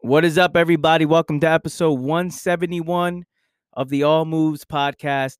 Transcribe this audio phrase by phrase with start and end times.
[0.00, 1.06] What is up, everybody?
[1.06, 3.24] Welcome to episode 171
[3.72, 5.38] of the All Moves podcast.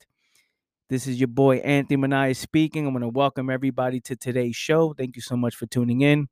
[0.90, 2.84] This is your boy Anthony Manias speaking.
[2.84, 4.94] I want to welcome everybody to today's show.
[4.94, 6.26] Thank you so much for tuning in.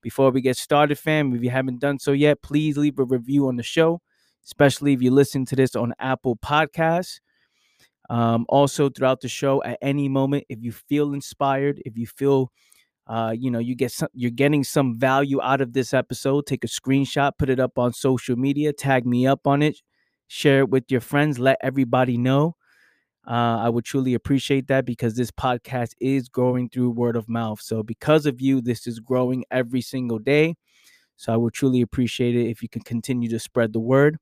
[0.00, 3.48] Before we get started, fam, if you haven't done so yet, please leave a review
[3.48, 4.00] on the show,
[4.44, 7.18] especially if you listen to this on Apple Podcasts.
[8.08, 12.52] Um, also, throughout the show, at any moment, if you feel inspired, if you feel
[13.12, 16.46] uh, you know, you get some, you're getting some value out of this episode.
[16.46, 19.82] Take a screenshot, put it up on social media, tag me up on it,
[20.28, 22.56] share it with your friends, let everybody know.
[23.28, 27.60] Uh, I would truly appreciate that because this podcast is growing through word of mouth.
[27.60, 30.54] So, because of you, this is growing every single day.
[31.16, 34.16] So, I would truly appreciate it if you can continue to spread the word.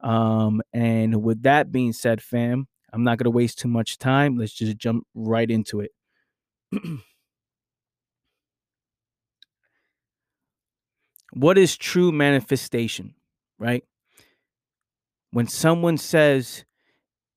[0.00, 4.36] Um, and with that being said, fam, I'm not going to waste too much time.
[4.36, 5.92] Let's just jump right into it.
[11.32, 13.14] what is true manifestation,
[13.58, 13.84] right?
[15.30, 16.64] When someone says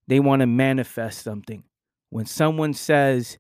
[0.08, 1.64] they want to manifest something,
[2.10, 3.38] when someone says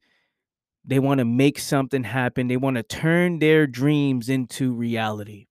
[0.85, 5.47] they want to make something happen, they want to turn their dreams into reality.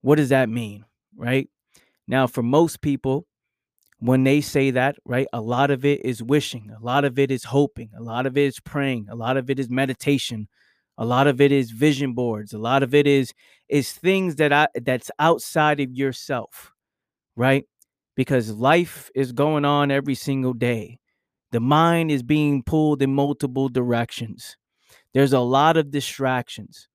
[0.00, 0.84] What does that mean,
[1.16, 1.48] right?
[2.06, 3.26] Now, for most people,
[3.98, 7.30] when they say that, right, a lot of it is wishing, a lot of it
[7.30, 10.48] is hoping, a lot of it is praying, a lot of it is meditation,
[10.98, 12.54] a lot of it is vision boards.
[12.54, 13.34] A lot of it is
[13.70, 16.72] is things that i that's outside of yourself
[17.36, 17.64] right?
[18.16, 20.98] Because life is going on every single day.
[21.52, 24.56] The mind is being pulled in multiple directions.
[25.14, 26.88] There's a lot of distractions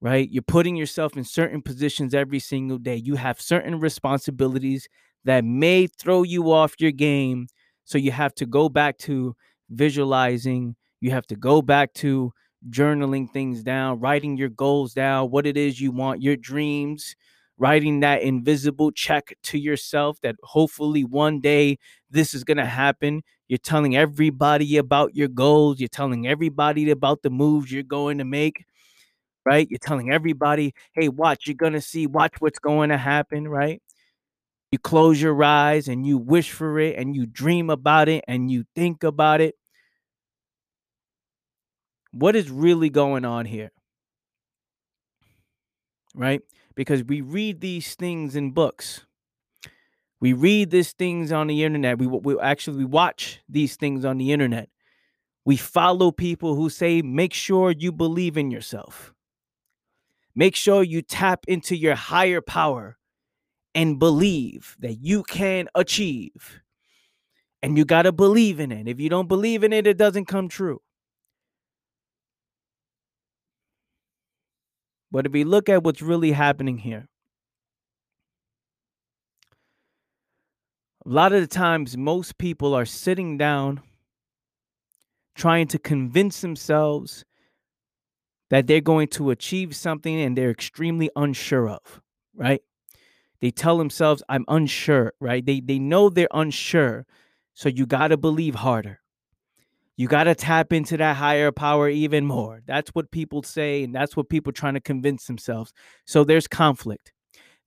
[0.00, 0.28] right?
[0.30, 2.96] You're putting yourself in certain positions every single day.
[2.96, 4.88] You have certain responsibilities
[5.24, 7.46] that may throw you off your game.
[7.84, 9.36] So you have to go back to
[9.70, 10.76] visualizing.
[11.00, 12.32] You have to go back to
[12.70, 17.16] journaling things down, writing your goals down, what it is you want, your dreams,
[17.58, 21.78] writing that invisible check to yourself that hopefully one day
[22.10, 23.22] this is going to happen.
[23.48, 28.24] You're telling everybody about your goals, you're telling everybody about the moves you're going to
[28.24, 28.64] make,
[29.44, 29.68] right?
[29.70, 33.82] You're telling everybody, hey, watch, you're going to see, watch what's going to happen, right?
[34.72, 38.50] You close your eyes and you wish for it and you dream about it and
[38.50, 39.54] you think about it
[42.12, 43.70] what is really going on here?
[46.14, 46.42] Right?
[46.74, 49.04] Because we read these things in books.
[50.20, 51.98] We read these things on the internet.
[51.98, 54.68] We, we actually we watch these things on the internet.
[55.44, 59.12] We follow people who say, make sure you believe in yourself.
[60.34, 62.96] Make sure you tap into your higher power
[63.74, 66.60] and believe that you can achieve.
[67.62, 68.88] And you got to believe in it.
[68.88, 70.80] If you don't believe in it, it doesn't come true.
[75.12, 77.06] But if we look at what's really happening here,
[81.04, 83.82] a lot of the times, most people are sitting down
[85.34, 87.24] trying to convince themselves
[88.48, 92.00] that they're going to achieve something and they're extremely unsure of,
[92.34, 92.62] right?
[93.40, 95.44] They tell themselves, I'm unsure, right?
[95.44, 97.04] They, they know they're unsure.
[97.52, 99.01] So you got to believe harder.
[100.02, 102.60] You got to tap into that higher power even more.
[102.66, 105.72] That's what people say, and that's what people trying to convince themselves.
[106.08, 107.12] So there's conflict.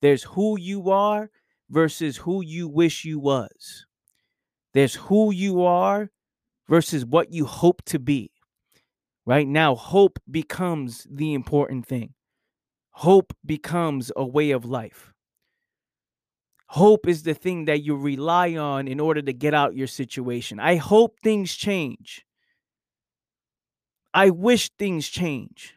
[0.01, 1.29] There's who you are
[1.69, 3.85] versus who you wish you was.
[4.73, 6.11] There's who you are
[6.67, 8.31] versus what you hope to be.
[9.25, 12.15] Right now, hope becomes the important thing.
[12.89, 15.13] Hope becomes a way of life.
[16.67, 20.59] Hope is the thing that you rely on in order to get out your situation.
[20.59, 22.25] I hope things change.
[24.13, 25.75] I wish things change.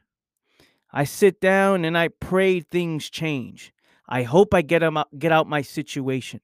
[0.93, 3.73] I sit down and I pray things change.
[4.09, 6.41] I hope I get, out, get out my situation.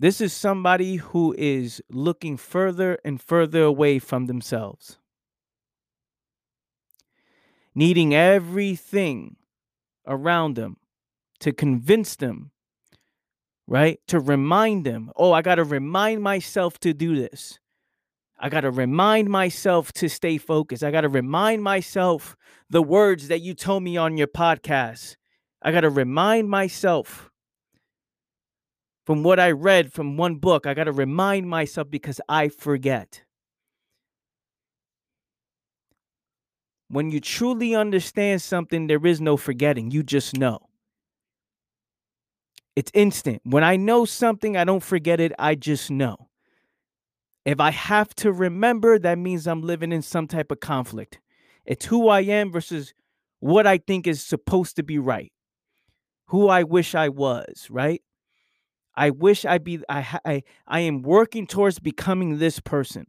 [0.00, 4.98] This is somebody who is looking further and further away from themselves,
[7.72, 9.36] needing everything
[10.06, 10.76] around them
[11.40, 12.50] to convince them,
[13.66, 13.98] right?
[14.08, 17.58] To remind them, oh, I got to remind myself to do this.
[18.38, 20.82] I got to remind myself to stay focused.
[20.82, 22.36] I got to remind myself
[22.68, 25.16] the words that you told me on your podcast.
[25.62, 27.30] I got to remind myself
[29.06, 30.66] from what I read from one book.
[30.66, 33.22] I got to remind myself because I forget.
[36.92, 39.90] When you truly understand something, there is no forgetting.
[39.90, 40.58] You just know.
[42.76, 43.40] It's instant.
[43.44, 45.32] When I know something, I don't forget it.
[45.38, 46.28] I just know.
[47.46, 51.18] If I have to remember, that means I'm living in some type of conflict.
[51.64, 52.92] It's who I am versus
[53.40, 55.32] what I think is supposed to be right,
[56.26, 58.02] who I wish I was, right?
[58.94, 63.06] I wish I be I I I am working towards becoming this person.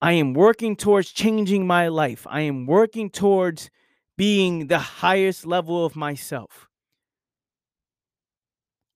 [0.00, 2.26] I am working towards changing my life.
[2.28, 3.70] I am working towards
[4.16, 6.68] being the highest level of myself.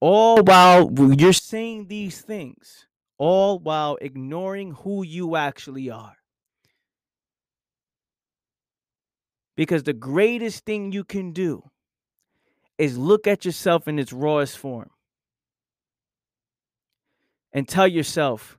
[0.00, 2.86] All while you're saying these things,
[3.18, 6.16] all while ignoring who you actually are.
[9.56, 11.70] Because the greatest thing you can do
[12.78, 14.90] is look at yourself in its rawest form
[17.52, 18.58] and tell yourself,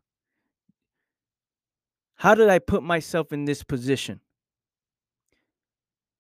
[2.24, 4.22] how did I put myself in this position?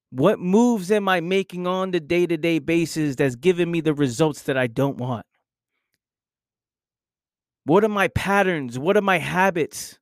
[0.10, 3.94] What moves am I making on the day to day basis that's giving me the
[3.94, 5.26] results that I don't want?
[7.64, 8.78] What are my patterns?
[8.78, 9.98] What are my habits?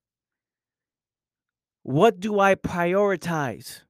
[1.84, 3.82] What do I prioritize?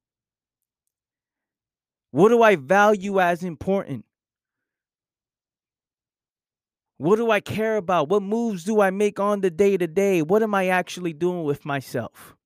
[2.10, 4.04] What do I value as important?
[7.02, 8.08] What do I care about?
[8.08, 10.22] What moves do I make on the day to day?
[10.22, 12.36] What am I actually doing with myself?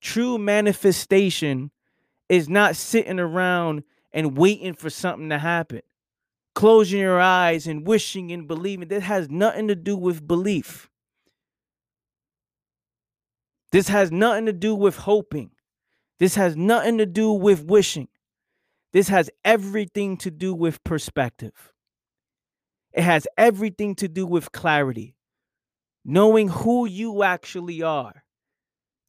[0.00, 1.70] True manifestation
[2.28, 5.82] is not sitting around and waiting for something to happen.
[6.56, 8.88] Closing your eyes and wishing and believing.
[8.88, 10.90] That has nothing to do with belief.
[13.70, 15.52] This has nothing to do with hoping.
[16.18, 18.08] This has nothing to do with wishing.
[18.94, 21.72] This has everything to do with perspective.
[22.92, 25.16] It has everything to do with clarity,
[26.04, 28.22] knowing who you actually are.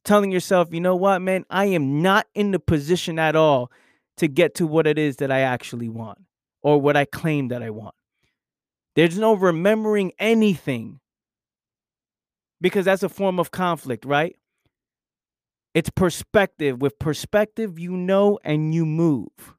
[0.04, 3.70] Telling yourself, you know what, man, I am not in the position at all
[4.16, 6.18] to get to what it is that I actually want
[6.64, 7.94] or what I claim that I want.
[8.96, 10.98] There's no remembering anything
[12.60, 14.34] because that's a form of conflict, right?
[15.74, 16.82] It's perspective.
[16.82, 19.55] With perspective, you know and you move.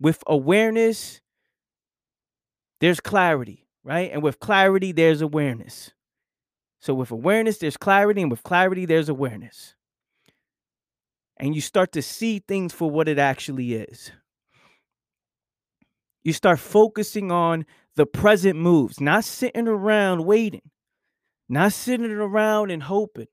[0.00, 1.20] With awareness,
[2.80, 4.10] there's clarity, right?
[4.12, 5.92] And with clarity, there's awareness.
[6.80, 9.74] So with awareness, there's clarity, and with clarity, there's awareness.
[11.36, 14.12] And you start to see things for what it actually is.
[16.22, 17.64] You start focusing on
[17.96, 20.70] the present moves, not sitting around waiting,
[21.48, 23.28] not sitting around and hoping,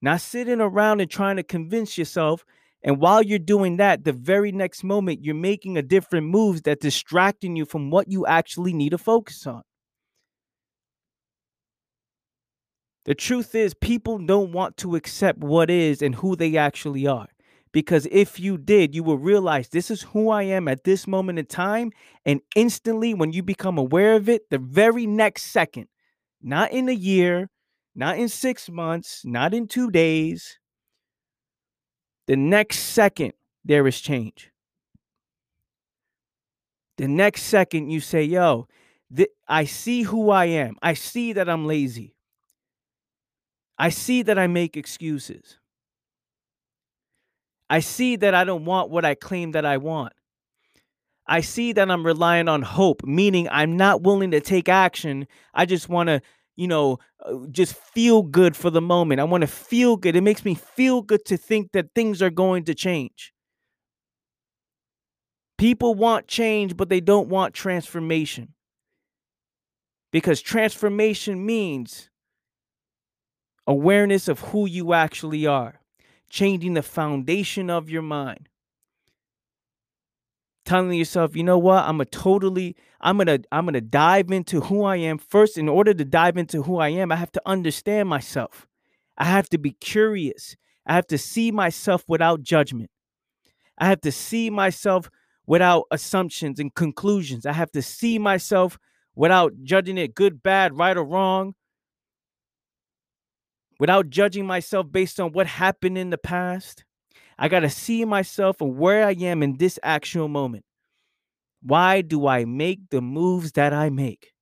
[0.00, 2.44] not sitting around and trying to convince yourself.
[2.82, 6.80] And while you're doing that, the very next moment, you're making a different moves that
[6.80, 9.62] distracting you from what you actually need to focus on.
[13.04, 17.28] The truth is, people don't want to accept what is and who they actually are.
[17.72, 21.38] Because if you did, you will realize this is who I am at this moment
[21.38, 21.92] in time.
[22.26, 25.86] And instantly, when you become aware of it, the very next second,
[26.42, 27.48] not in a year,
[27.94, 30.59] not in six months, not in two days.
[32.30, 33.32] The next second,
[33.64, 34.52] there is change.
[36.96, 38.68] The next second, you say, Yo,
[39.12, 40.76] th- I see who I am.
[40.80, 42.14] I see that I'm lazy.
[43.76, 45.58] I see that I make excuses.
[47.68, 50.12] I see that I don't want what I claim that I want.
[51.26, 55.26] I see that I'm relying on hope, meaning I'm not willing to take action.
[55.52, 56.22] I just want to
[56.60, 59.18] you know, uh, just feel good for the moment.
[59.18, 60.14] I want to feel good.
[60.14, 63.32] It makes me feel good to think that things are going to change.
[65.58, 68.54] People want change, but they don't want transformation.
[70.12, 72.10] Because transformation means
[73.66, 75.80] awareness of who you actually are,
[76.28, 78.49] changing the foundation of your mind
[80.64, 84.84] telling yourself, you know what, I'm a totally, I'm gonna, I'm gonna dive into who
[84.84, 85.58] I am first.
[85.58, 88.66] In order to dive into who I am, I have to understand myself.
[89.18, 90.56] I have to be curious.
[90.86, 92.90] I have to see myself without judgment.
[93.78, 95.10] I have to see myself
[95.46, 97.46] without assumptions and conclusions.
[97.46, 98.78] I have to see myself
[99.14, 101.54] without judging it good, bad, right, or wrong.
[103.78, 106.84] Without judging myself based on what happened in the past.
[107.42, 110.66] I got to see myself and where I am in this actual moment.
[111.62, 114.32] Why do I make the moves that I make?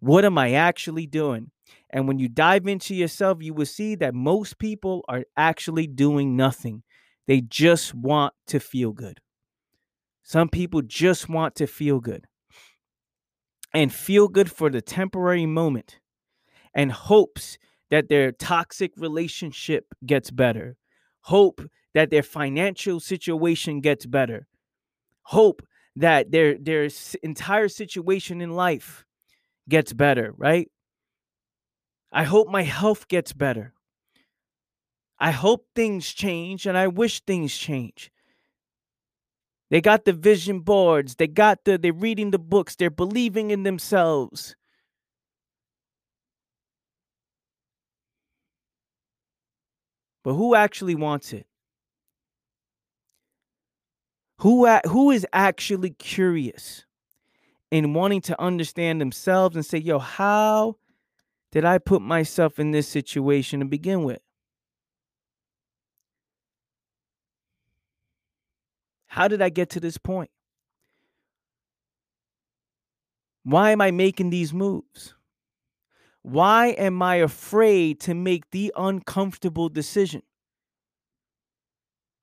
[0.00, 1.52] What am I actually doing?
[1.90, 6.36] And when you dive into yourself, you will see that most people are actually doing
[6.36, 6.82] nothing.
[7.28, 9.20] They just want to feel good.
[10.24, 12.26] Some people just want to feel good
[13.72, 16.00] and feel good for the temporary moment
[16.74, 17.56] and hopes
[17.90, 20.76] that their toxic relationship gets better.
[21.20, 21.60] Hope
[21.94, 24.46] that their financial situation gets better.
[25.24, 25.62] Hope
[25.96, 26.88] that their their
[27.22, 29.04] entire situation in life
[29.68, 30.70] gets better, right?
[32.12, 33.72] I hope my health gets better.
[35.18, 38.10] I hope things change and I wish things change.
[39.70, 43.62] They got the vision boards, they got the they're reading the books, they're believing in
[43.62, 44.54] themselves.
[50.24, 51.46] But who actually wants it?
[54.42, 56.84] Who who is actually curious
[57.70, 60.78] and wanting to understand themselves and say, "Yo, how
[61.52, 64.20] did I put myself in this situation to begin with?"
[69.06, 70.30] How did I get to this point?
[73.44, 75.14] Why am I making these moves?
[76.22, 80.22] Why am I afraid to make the uncomfortable decision?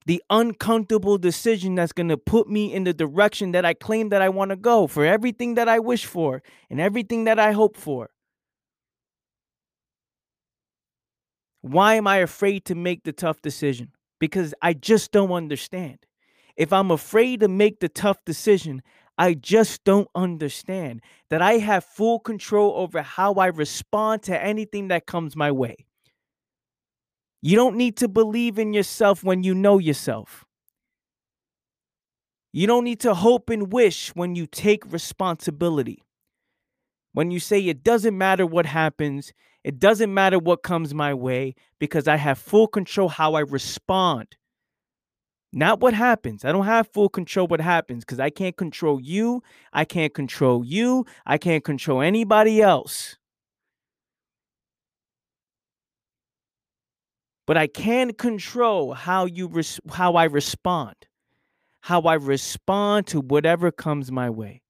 [0.10, 4.24] The uncomfortable decision that's going to put me in the direction that I claim that
[4.24, 7.78] I want to go for everything that I wish for and everything that I hope
[7.78, 8.10] for.
[11.62, 13.92] Why am I afraid to make the tough decision?
[14.20, 16.00] Because I just don't understand.
[16.58, 18.82] If I'm afraid to make the tough decision,
[19.16, 24.88] I just don't understand that I have full control over how I respond to anything
[24.88, 25.86] that comes my way.
[27.42, 30.46] You don't need to believe in yourself when you know yourself.
[32.52, 36.04] You don't need to hope and wish when you take responsibility.
[37.14, 41.56] When you say it doesn't matter what happens, it doesn't matter what comes my way
[41.80, 44.36] because I have full control how I respond
[45.52, 46.46] not what happens.
[46.46, 49.42] I don't have full control what happens because I can't control you.
[49.74, 51.06] I can't control you.
[51.26, 53.18] I can't control anybody else.
[57.50, 60.94] But I can control how you res- how I respond.
[61.82, 64.62] How I respond to whatever comes my way.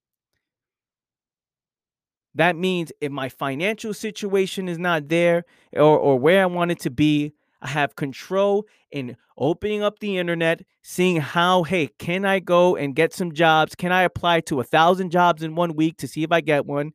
[2.34, 5.44] That means if my financial situation is not there
[5.74, 10.16] or, or where I want it to be, I have control in opening up the
[10.16, 13.74] internet, seeing how, hey, can I go and get some jobs?
[13.74, 16.64] Can I apply to a thousand jobs in one week to see if I get
[16.64, 16.92] one?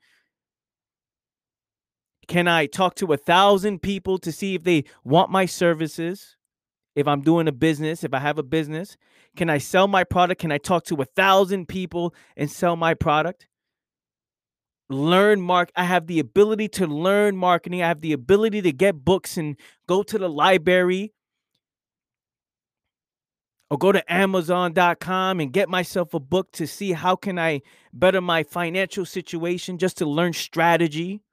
[2.28, 6.36] Can I talk to a thousand people to see if they want my services?
[6.96, 8.96] If I'm doing a business, if I have a business,
[9.36, 10.42] can I sell my product?
[10.42, 13.48] Can I talk to a thousand people and sell my product?
[14.90, 19.04] learn mark i have the ability to learn marketing i have the ability to get
[19.04, 21.12] books and go to the library
[23.72, 27.60] or go to amazon.com and get myself a book to see how can i
[27.94, 31.24] better my financial situation just to learn strategy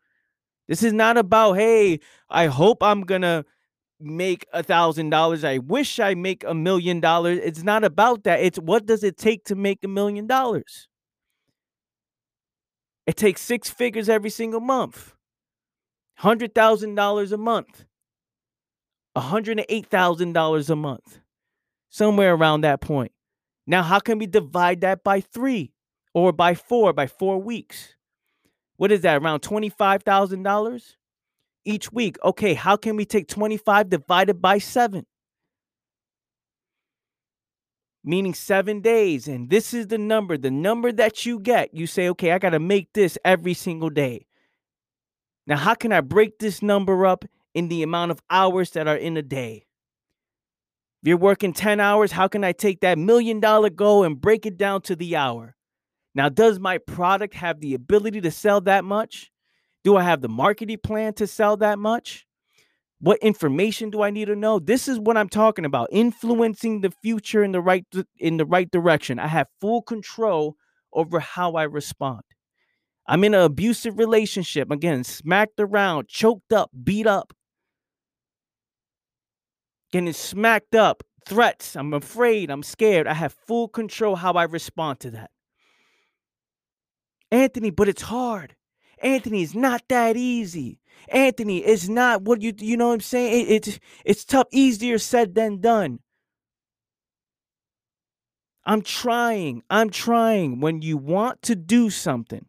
[0.72, 2.00] this is not about hey
[2.30, 3.44] i hope i'm gonna
[4.00, 8.40] make a thousand dollars i wish i make a million dollars it's not about that
[8.40, 10.88] it's what does it take to make a million dollars
[13.06, 15.14] it takes six figures every single month.
[16.20, 17.84] $100,000 a month.
[19.16, 21.20] $108,000 a month.
[21.90, 23.12] Somewhere around that point.
[23.66, 25.72] Now, how can we divide that by three
[26.14, 27.96] or by four, by four weeks?
[28.82, 30.94] What is that, around $25,000
[31.64, 32.16] each week?
[32.24, 35.06] Okay, how can we take 25 divided by seven?
[38.02, 39.28] meaning seven days.
[39.28, 41.72] And this is the number, the number that you get.
[41.72, 44.26] You say, okay, I got to make this every single day.
[45.46, 47.24] Now, how can I break this number up
[47.54, 49.66] in the amount of hours that are in a day?
[51.02, 54.44] If you're working 10 hours, how can I take that million dollar goal and break
[54.44, 55.54] it down to the hour?
[56.14, 59.30] Now, does my product have the ability to sell that much?
[59.84, 62.26] Do I have the marketing plan to sell that much?
[63.00, 64.60] What information do I need to know?
[64.60, 65.88] This is what I'm talking about.
[65.90, 67.84] Influencing the future in the right
[68.18, 69.18] in the right direction.
[69.18, 70.56] I have full control
[70.92, 72.22] over how I respond.
[73.08, 74.70] I'm in an abusive relationship.
[74.70, 77.32] Again, smacked around, choked up, beat up.
[79.90, 81.74] Getting smacked up, threats.
[81.74, 83.08] I'm afraid, I'm scared.
[83.08, 85.30] I have full control how I respond to that.
[87.32, 88.54] Anthony, but it's hard.
[89.02, 90.78] Anthony, it's not that easy.
[91.08, 93.46] Anthony, it's not what you you know what I'm saying?
[93.46, 96.00] It, it's it's tough, easier said than done.
[98.64, 99.62] I'm trying.
[99.70, 100.60] I'm trying.
[100.60, 102.46] When you want to do something,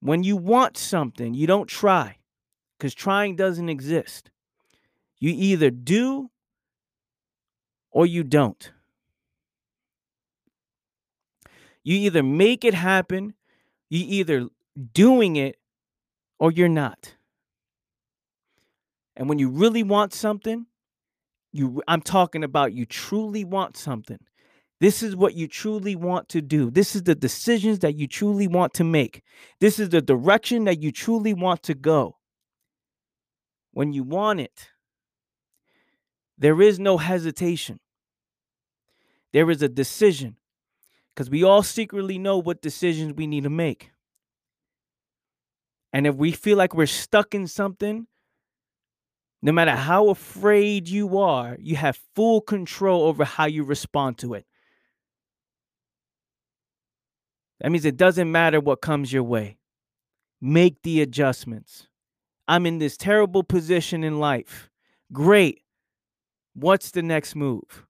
[0.00, 2.18] when you want something, you don't try
[2.78, 4.30] because trying doesn't exist.
[5.18, 6.30] You either do
[7.90, 8.70] or you don't.
[11.82, 13.34] You either make it happen,
[13.88, 14.48] you either
[14.92, 15.56] doing it
[16.38, 17.14] or you're not.
[19.16, 20.66] And when you really want something,
[21.52, 24.18] you I'm talking about you truly want something.
[24.80, 26.70] This is what you truly want to do.
[26.70, 29.22] This is the decisions that you truly want to make.
[29.60, 32.16] This is the direction that you truly want to go.
[33.72, 34.68] When you want it,
[36.38, 37.78] there is no hesitation.
[39.32, 40.36] There is a decision
[41.14, 43.90] because we all secretly know what decisions we need to make.
[45.92, 48.06] And if we feel like we're stuck in something,
[49.42, 54.34] no matter how afraid you are, you have full control over how you respond to
[54.34, 54.46] it.
[57.60, 59.58] That means it doesn't matter what comes your way.
[60.40, 61.88] Make the adjustments.
[62.48, 64.70] I'm in this terrible position in life.
[65.12, 65.62] Great.
[66.54, 67.86] What's the next move?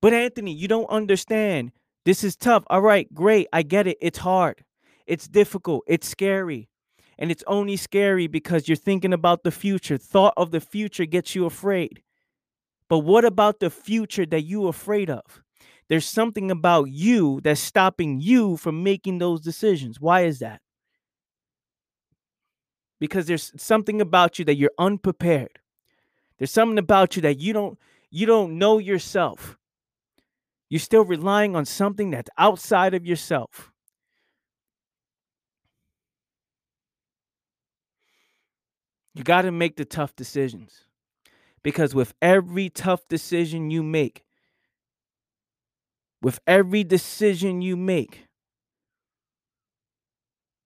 [0.00, 1.72] But Anthony, you don't understand.
[2.04, 2.64] This is tough.
[2.68, 3.48] All right, great.
[3.52, 3.98] I get it.
[4.00, 4.64] It's hard.
[5.06, 5.84] It's difficult.
[5.86, 6.68] It's scary.
[7.18, 9.98] And it's only scary because you're thinking about the future.
[9.98, 12.02] Thought of the future gets you afraid.
[12.88, 15.42] But what about the future that you're afraid of?
[15.88, 20.00] There's something about you that's stopping you from making those decisions.
[20.00, 20.60] Why is that?
[23.00, 25.58] Because there's something about you that you're unprepared.
[26.38, 27.78] There's something about you that you don't
[28.10, 29.57] you don't know yourself.
[30.68, 33.72] You're still relying on something that's outside of yourself.
[39.14, 40.84] You got to make the tough decisions.
[41.62, 44.24] Because with every tough decision you make,
[46.22, 48.26] with every decision you make,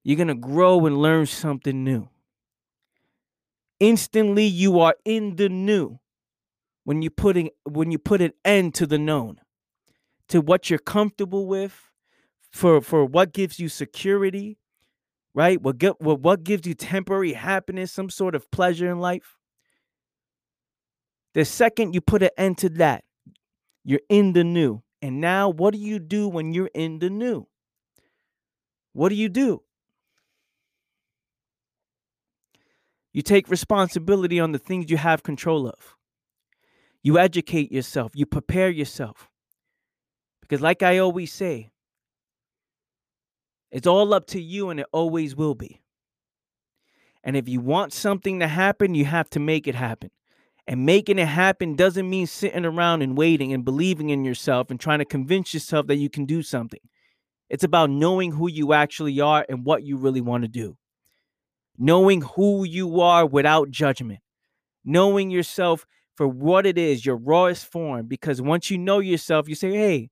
[0.04, 2.08] you're going to grow and learn something new.
[3.80, 5.98] Instantly you are in the new
[6.84, 9.40] when you putting when you put an end to the known
[10.32, 11.90] to what you're comfortable with,
[12.50, 14.56] for for what gives you security,
[15.34, 15.60] right?
[15.60, 19.36] What get what, what gives you temporary happiness, some sort of pleasure in life.
[21.34, 23.04] The second you put an end to that,
[23.84, 24.82] you're in the new.
[25.02, 27.46] And now what do you do when you're in the new?
[28.94, 29.62] What do you do?
[33.12, 35.96] You take responsibility on the things you have control of.
[37.02, 39.28] You educate yourself, you prepare yourself.
[40.42, 41.70] Because, like I always say,
[43.70, 45.80] it's all up to you and it always will be.
[47.24, 50.10] And if you want something to happen, you have to make it happen.
[50.66, 54.78] And making it happen doesn't mean sitting around and waiting and believing in yourself and
[54.78, 56.80] trying to convince yourself that you can do something.
[57.48, 60.76] It's about knowing who you actually are and what you really want to do.
[61.78, 64.20] Knowing who you are without judgment.
[64.84, 68.06] Knowing yourself for what it is, your rawest form.
[68.06, 70.10] Because once you know yourself, you say, hey,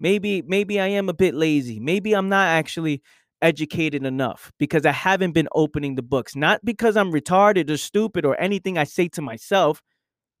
[0.00, 1.78] maybe maybe I am a bit lazy.
[1.78, 3.02] Maybe I'm not actually
[3.42, 6.34] educated enough because I haven't been opening the books.
[6.34, 9.82] Not because I'm retarded or stupid or anything I say to myself,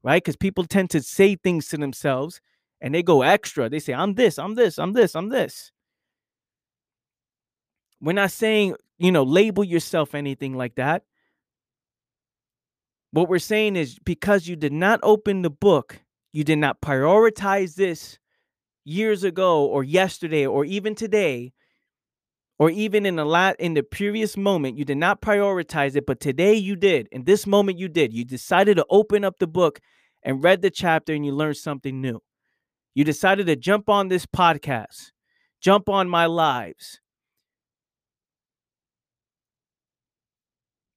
[0.02, 0.22] right?
[0.22, 2.40] Because people tend to say things to themselves
[2.80, 3.68] and they go extra.
[3.68, 5.72] They say, I'm this, I'm this, I'm this, I'm this.
[8.00, 11.04] We're not saying, you know, label yourself anything like that.
[13.12, 16.00] What we're saying is because you did not open the book,
[16.32, 18.18] you did not prioritize this
[18.84, 21.52] years ago or yesterday or even today
[22.58, 26.20] or even in the lot in the previous moment you did not prioritize it but
[26.20, 27.08] today you did.
[27.12, 28.12] In this moment you did.
[28.12, 29.80] You decided to open up the book
[30.22, 32.20] and read the chapter and you learned something new.
[32.94, 35.12] You decided to jump on this podcast
[35.60, 37.00] jump on my lives.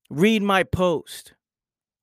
[0.09, 1.33] Read my post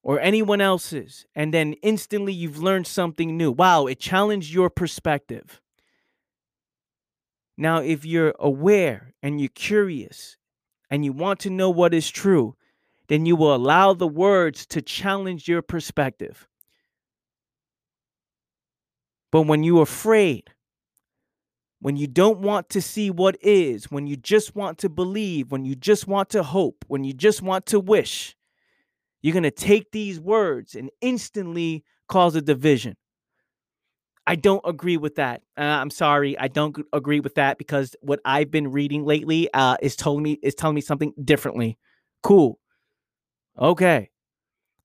[0.02, 3.52] or anyone else's and then instantly you've learned something new.
[3.52, 5.60] Wow it challenged your perspective
[7.60, 10.38] now, if you're aware and you're curious
[10.88, 12.56] and you want to know what is true,
[13.08, 16.48] then you will allow the words to challenge your perspective.
[19.30, 20.48] But when you're afraid,
[21.80, 25.66] when you don't want to see what is, when you just want to believe, when
[25.66, 28.36] you just want to hope, when you just want to wish,
[29.20, 32.96] you're going to take these words and instantly cause a division.
[34.26, 35.42] I don't agree with that.
[35.56, 39.76] Uh, I'm sorry, I don't agree with that because what I've been reading lately uh,
[39.82, 41.78] is telling me is telling me something differently.
[42.22, 42.58] Cool.
[43.58, 44.10] Okay.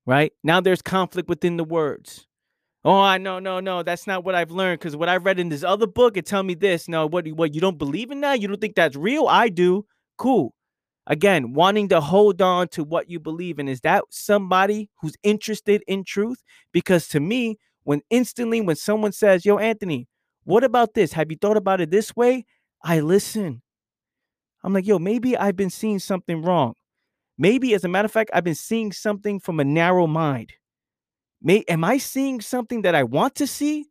[0.05, 2.27] Right now, there's conflict within the words.
[2.83, 3.81] Oh, I no no no.
[3.81, 6.43] That's not what I've learned because what I read in this other book it tell
[6.43, 6.87] me this.
[6.87, 8.41] No, what what you don't believe in that?
[8.41, 9.27] You don't think that's real?
[9.27, 9.85] I do.
[10.17, 10.53] Cool.
[11.07, 15.83] Again, wanting to hold on to what you believe in is that somebody who's interested
[15.87, 16.43] in truth?
[16.71, 20.09] Because to me, when instantly when someone says, "Yo, Anthony,
[20.43, 21.13] what about this?
[21.13, 22.45] Have you thought about it this way?"
[22.83, 23.61] I listen.
[24.63, 26.73] I'm like, "Yo, maybe I've been seeing something wrong.
[27.37, 30.53] Maybe, as a matter of fact, I've been seeing something from a narrow mind.
[31.41, 33.85] May am I seeing something that I want to see,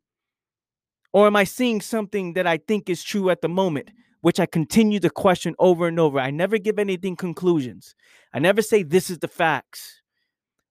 [1.12, 4.46] or am I seeing something that I think is true at the moment?" Which I
[4.46, 6.18] continue to question over and over.
[6.18, 7.94] I never give anything conclusions.
[8.32, 10.00] I never say this is the facts.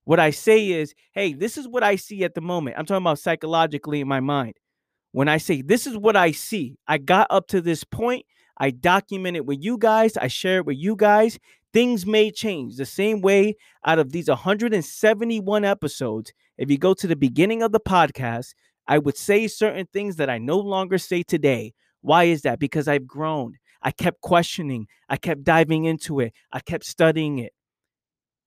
[0.05, 2.77] What I say is, hey, this is what I see at the moment.
[2.77, 4.55] I'm talking about psychologically in my mind.
[5.11, 8.25] When I say this is what I see, I got up to this point,
[8.57, 11.39] I document it with you guys, I share it with you guys.
[11.71, 16.33] Things may change the same way out of these 171 episodes.
[16.57, 18.53] If you go to the beginning of the podcast,
[18.87, 21.73] I would say certain things that I no longer say today.
[22.01, 22.59] Why is that?
[22.59, 23.57] Because I've grown.
[23.81, 24.87] I kept questioning.
[25.09, 26.33] I kept diving into it.
[26.51, 27.53] I kept studying it.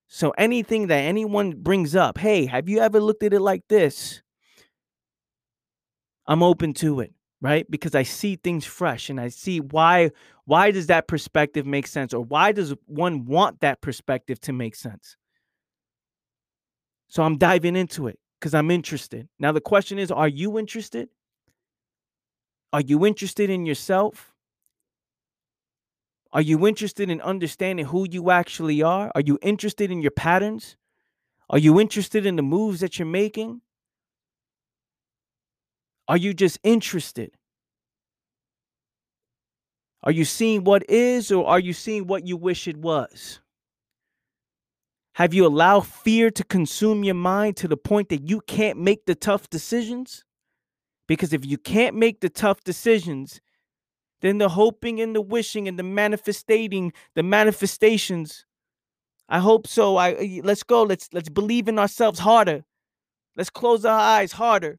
[0.09, 4.23] So anything that anyone brings up, hey, have you ever looked at it like this?
[6.27, 7.69] I'm open to it, right?
[7.71, 10.11] Because I see things fresh and I see why
[10.45, 14.77] why does that perspective make sense or why does one want that perspective to make
[14.77, 15.17] sense?
[17.09, 19.29] So I'm diving into it cuz I'm interested.
[19.39, 21.09] Now the question is, are you interested?
[22.73, 24.36] Are you interested in yourself?
[26.37, 29.11] Are you interested in understanding who you actually are?
[29.15, 30.77] Are you interested in your patterns?
[31.49, 33.63] Are you interested in the moves that you're making?
[36.07, 37.31] Are you just interested?
[40.03, 43.41] Are you seeing what is or are you seeing what you wish it was?
[45.15, 49.07] Have you allowed fear to consume your mind to the point that you can't make
[49.07, 50.23] the tough decisions?
[51.09, 53.41] Because if you can't make the tough decisions,
[54.23, 58.47] then the hoping and the wishing and the manifesting, the manifestations.
[59.29, 59.97] I hope so.
[59.97, 60.83] I let's go.
[60.83, 62.65] Let's let's believe in ourselves harder.
[63.37, 64.79] Let's close our eyes harder.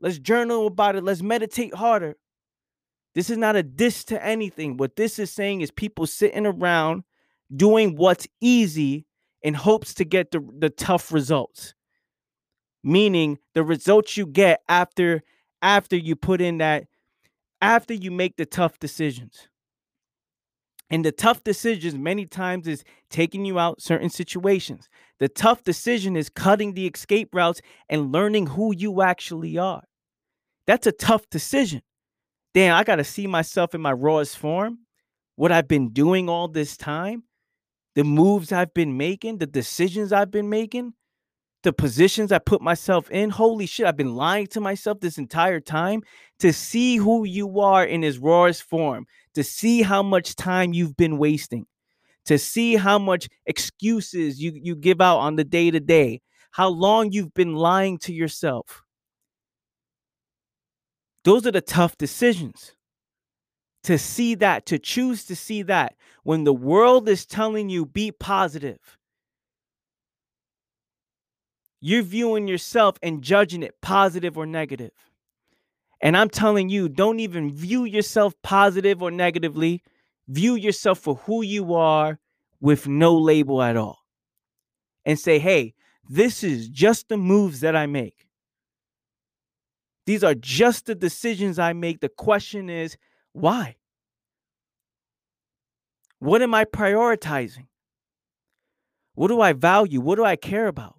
[0.00, 1.04] Let's journal about it.
[1.04, 2.16] Let's meditate harder.
[3.14, 4.76] This is not a diss to anything.
[4.76, 7.04] What this is saying is people sitting around
[7.54, 9.06] doing what's easy
[9.42, 11.74] in hopes to get the, the tough results.
[12.84, 15.22] Meaning the results you get after
[15.60, 16.84] after you put in that
[17.60, 19.48] after you make the tough decisions.
[20.90, 24.88] And the tough decisions many times is taking you out certain situations.
[25.18, 29.82] The tough decision is cutting the escape routes and learning who you actually are.
[30.66, 31.82] That's a tough decision.
[32.54, 34.78] Damn, I got to see myself in my rawest form,
[35.36, 37.24] what I've been doing all this time,
[37.94, 40.94] the moves I've been making, the decisions I've been making
[41.62, 43.30] the positions I put myself in.
[43.30, 46.02] Holy shit, I've been lying to myself this entire time
[46.38, 50.96] to see who you are in his rawest form, to see how much time you've
[50.96, 51.66] been wasting,
[52.26, 56.20] to see how much excuses you, you give out on the day to day,
[56.52, 58.82] how long you've been lying to yourself.
[61.24, 62.74] Those are the tough decisions.
[63.84, 68.12] To see that, to choose to see that when the world is telling you be
[68.12, 68.97] positive
[71.80, 74.92] you're viewing yourself and judging it positive or negative.
[76.00, 79.82] And I'm telling you, don't even view yourself positive or negatively.
[80.28, 82.18] View yourself for who you are
[82.60, 83.98] with no label at all.
[85.04, 85.74] And say, hey,
[86.08, 88.26] this is just the moves that I make.
[90.06, 92.00] These are just the decisions I make.
[92.00, 92.96] The question is,
[93.32, 93.76] why?
[96.18, 97.66] What am I prioritizing?
[99.14, 100.00] What do I value?
[100.00, 100.97] What do I care about?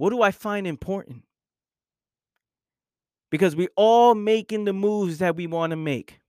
[0.00, 1.24] What do I find important?
[3.28, 6.20] Because we all making the moves that we want to make.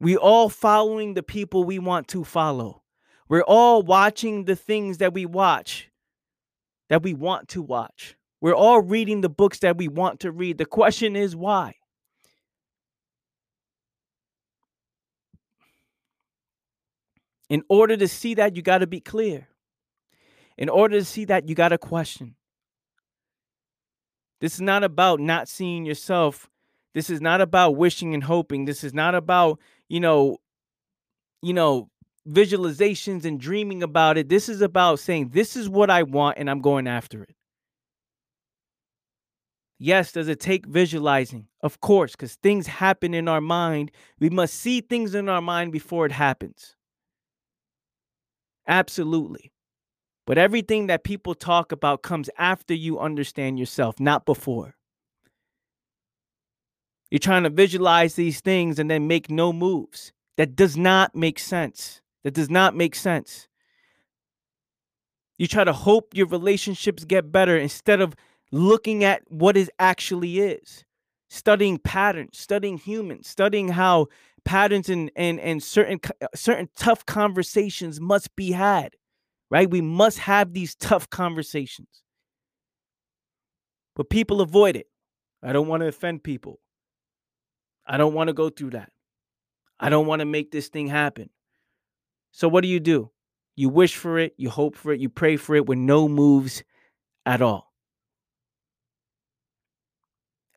[0.00, 2.82] We all following the people we want to follow.
[3.26, 5.88] We're all watching the things that we watch
[6.90, 8.18] that we want to watch.
[8.42, 10.58] We're all reading the books that we want to read.
[10.58, 11.76] The question is why?
[17.48, 19.48] In order to see that, you got to be clear.
[20.58, 22.34] In order to see that, you got to question.
[24.40, 26.48] This is not about not seeing yourself.
[26.94, 28.64] This is not about wishing and hoping.
[28.64, 30.38] This is not about, you know,
[31.42, 31.90] you know,
[32.28, 34.28] visualizations and dreaming about it.
[34.28, 37.34] This is about saying, this is what I want and I'm going after it.
[39.78, 41.48] Yes, does it take visualizing?
[41.60, 43.90] Of course, because things happen in our mind.
[44.18, 46.76] We must see things in our mind before it happens.
[48.66, 49.52] Absolutely.
[50.26, 54.74] But everything that people talk about comes after you understand yourself, not before.
[57.10, 60.12] You're trying to visualize these things and then make no moves.
[60.36, 62.02] That does not make sense.
[62.24, 63.46] That does not make sense.
[65.38, 68.16] You try to hope your relationships get better instead of
[68.50, 70.84] looking at what it actually is.
[71.30, 74.06] Studying patterns, studying humans, studying how
[74.44, 78.94] patterns and and, and certain uh, certain tough conversations must be had
[79.50, 79.70] right?
[79.70, 82.02] We must have these tough conversations.
[83.94, 84.86] But people avoid it.
[85.42, 86.60] I don't want to offend people.
[87.86, 88.90] I don't want to go through that.
[89.78, 91.30] I don't want to make this thing happen.
[92.32, 93.10] So what do you do?
[93.54, 96.62] You wish for it, you hope for it, you pray for it with no moves
[97.24, 97.72] at all.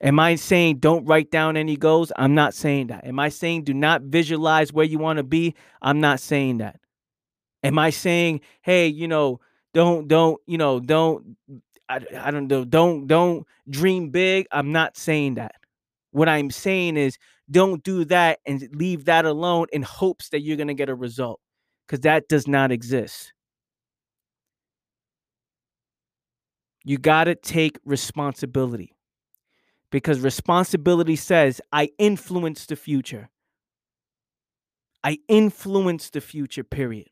[0.02, 2.12] Am I saying don't write down any goals?
[2.16, 3.06] I'm not saying that.
[3.06, 5.56] Am I saying do not visualize where you want to be?
[5.82, 6.80] I'm not saying that.
[7.64, 9.40] Am I saying, hey, you know,
[9.74, 11.36] don't, don't, you know, don't,
[11.90, 14.48] I, I don't know, don't, don't dream big?
[14.52, 15.56] I'm not saying that.
[16.12, 17.18] What I'm saying is
[17.52, 20.96] don't do that and leave that alone in hopes that you're going to get a
[20.96, 21.40] result
[21.88, 23.34] because that does not exist.
[26.86, 28.96] You got to take responsibility
[29.92, 33.30] because responsibility says, I influence the future.
[35.04, 37.10] I influence the future, period.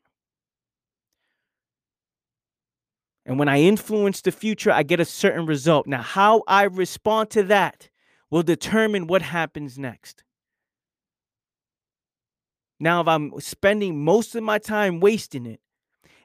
[3.28, 5.86] And when I influence the future, I get a certain result.
[5.86, 7.90] Now, how I respond to that
[8.30, 10.24] will determine what happens next.
[12.80, 15.60] Now, if I'm spending most of my time wasting it,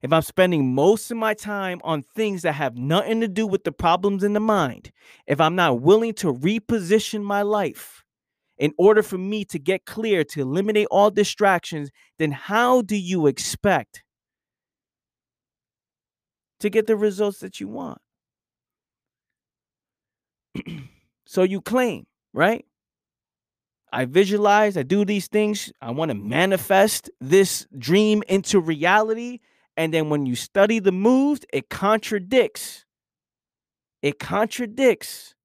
[0.01, 3.65] if I'm spending most of my time on things that have nothing to do with
[3.65, 4.93] the problems in the mind,
[5.27, 8.05] if I'm not willing to reposition my life
[8.57, 13.27] in order for me to get clear, to eliminate all distractions, then how do you
[13.27, 14.03] expect
[16.63, 17.99] to get the results that you want?
[21.25, 22.65] so you claim, right?
[23.91, 29.39] I visualize, I do these things, I want to manifest this dream into reality.
[29.75, 32.85] And then when you study the moves, it contradicts.
[34.01, 35.35] It contradicts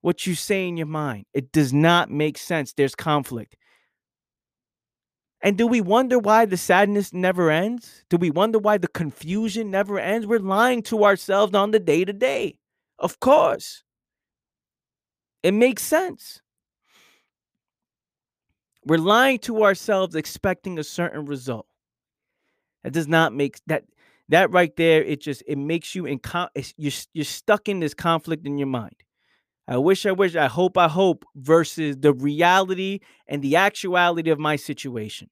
[0.00, 1.26] what you say in your mind.
[1.32, 2.72] It does not make sense.
[2.72, 3.56] There's conflict.
[5.42, 8.04] And do we wonder why the sadness never ends?
[8.08, 10.26] Do we wonder why the confusion never ends?
[10.26, 12.58] We're lying to ourselves on the day to day.
[12.98, 13.82] Of course.
[15.42, 16.40] It makes sense.
[18.84, 21.66] We're lying to ourselves expecting a certain result.
[22.84, 23.84] That does not make that
[24.28, 25.02] that right there.
[25.02, 28.68] It just it makes you in con- you're you're stuck in this conflict in your
[28.68, 28.96] mind.
[29.68, 34.38] I wish, I wish, I hope, I hope versus the reality and the actuality of
[34.38, 35.30] my situation.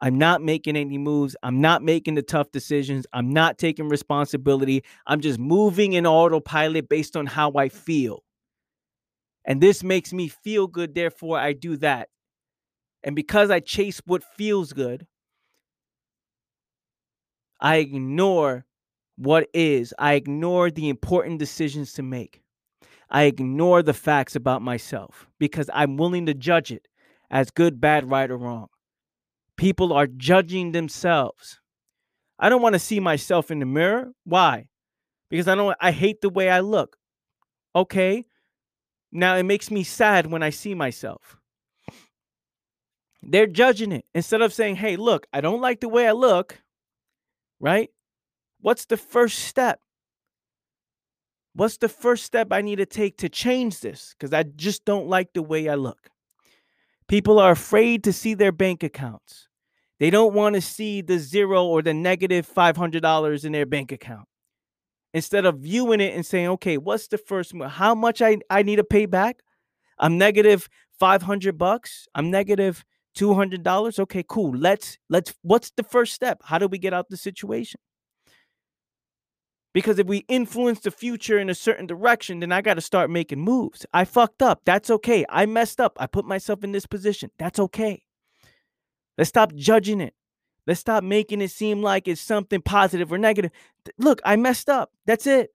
[0.00, 1.36] I'm not making any moves.
[1.44, 3.06] I'm not making the tough decisions.
[3.12, 4.82] I'm not taking responsibility.
[5.06, 8.24] I'm just moving in autopilot based on how I feel.
[9.44, 10.94] And this makes me feel good.
[10.94, 12.08] Therefore, I do that.
[13.04, 15.06] And because I chase what feels good,
[17.60, 18.66] I ignore
[19.16, 19.94] what is.
[20.00, 22.41] I ignore the important decisions to make.
[23.12, 26.88] I ignore the facts about myself because I'm willing to judge it
[27.30, 28.68] as good, bad, right, or wrong.
[29.56, 31.60] People are judging themselves.
[32.38, 34.12] I don't want to see myself in the mirror.
[34.24, 34.66] Why?
[35.30, 36.96] Because I don't I hate the way I look.
[37.76, 38.24] Okay?
[39.12, 41.36] Now it makes me sad when I see myself.
[43.22, 46.58] They're judging it instead of saying, "Hey, look, I don't like the way I look."
[47.62, 47.90] right?
[48.60, 49.80] What's the first step?
[51.54, 54.14] What's the first step I need to take to change this?
[54.18, 56.08] Because I just don't like the way I look.
[57.08, 59.48] People are afraid to see their bank accounts.
[60.00, 64.26] They don't want to see the zero or the negative $500 in their bank account.
[65.14, 68.76] Instead of viewing it and saying, okay, what's the first, how much I, I need
[68.76, 69.40] to pay back?
[69.98, 72.08] I'm negative 500 bucks.
[72.14, 72.82] I'm negative
[73.16, 77.10] $200 okay cool let's let's what's the first step how do we get out of
[77.10, 77.78] the situation
[79.72, 83.10] because if we influence the future in a certain direction then i got to start
[83.10, 83.86] making moves.
[83.92, 84.60] I fucked up.
[84.64, 85.24] That's okay.
[85.28, 85.96] I messed up.
[86.00, 87.30] I put myself in this position.
[87.38, 88.02] That's okay.
[89.18, 90.14] Let's stop judging it.
[90.66, 93.50] Let's stop making it seem like it's something positive or negative.
[93.98, 94.90] Look i messed up.
[95.06, 95.50] That's it.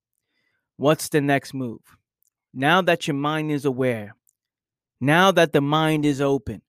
[0.77, 1.81] What's the next move?
[2.55, 4.15] Now that your mind is aware,
[5.01, 6.63] now that the mind is open,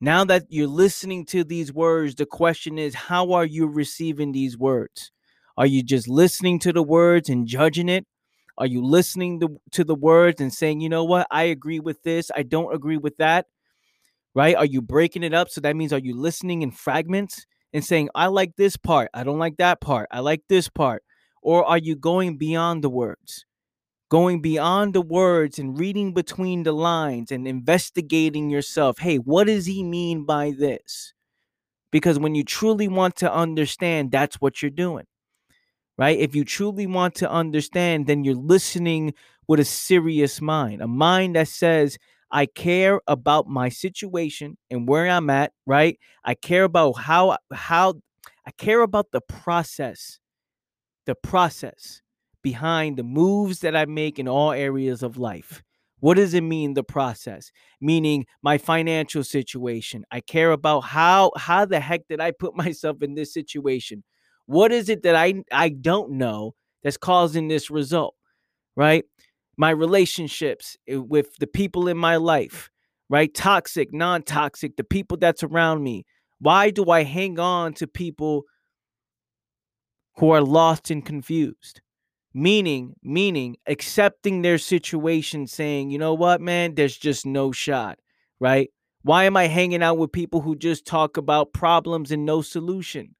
[0.00, 4.56] now that you're listening to these words, the question is how are you receiving these
[4.56, 5.12] words?
[5.56, 8.06] Are you just listening to the words and judging it?
[8.58, 12.02] Are you listening to, to the words and saying, you know what, I agree with
[12.02, 13.46] this, I don't agree with that?
[14.34, 14.56] Right?
[14.56, 15.50] Are you breaking it up?
[15.50, 19.24] So that means, are you listening in fragments and saying, I like this part, I
[19.24, 21.02] don't like that part, I like this part?
[21.42, 23.44] Or are you going beyond the words?
[24.12, 29.00] Going beyond the words and reading between the lines and investigating yourself.
[29.00, 31.14] Hey, what does he mean by this?
[31.92, 35.06] Because when you truly want to understand, that's what you're doing
[35.98, 36.18] right?
[36.18, 39.14] If you truly want to understand, then you're listening
[39.48, 41.98] with a serious mind, a mind that says,
[42.30, 45.98] I care about my situation and where I'm at, right?
[46.24, 47.94] I care about how how
[48.46, 50.18] I care about the process,
[51.06, 52.01] the process
[52.42, 55.62] behind the moves that I make in all areas of life.
[56.02, 57.52] What does it mean the process?
[57.80, 60.04] Meaning my financial situation.
[60.10, 64.02] I care about how how the heck did I put myself in this situation?
[64.46, 68.16] What is it that I I don't know that's causing this result?
[68.74, 69.04] Right?
[69.56, 72.68] My relationships eh, with the people in my life,
[73.08, 73.32] right?
[73.32, 76.04] Toxic, non-toxic, the people that's around me.
[76.40, 78.42] Why do I hang on to people
[80.16, 81.80] who are lost and confused?
[82.34, 87.98] Meaning, meaning accepting their situation, saying, you know what, man, there's just no shot,
[88.40, 88.70] right?
[89.02, 93.14] Why am I hanging out with people who just talk about problems and no solution?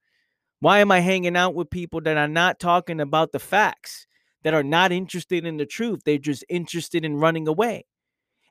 [0.61, 4.07] Why am I hanging out with people that are not talking about the facts,
[4.43, 6.01] that are not interested in the truth?
[6.05, 7.85] They're just interested in running away.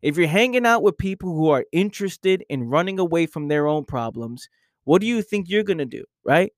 [0.03, 3.85] If you're hanging out with people who are interested in running away from their own
[3.85, 4.49] problems,
[4.85, 6.53] what do you think you're going to do, right?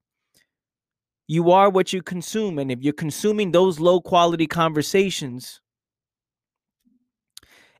[1.26, 2.58] You are what you consume.
[2.58, 5.60] And if you're consuming those low quality conversations,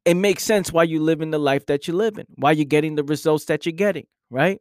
[0.05, 2.65] it makes sense why you live in the life that you live in, why you're
[2.65, 4.61] getting the results that you're getting, right?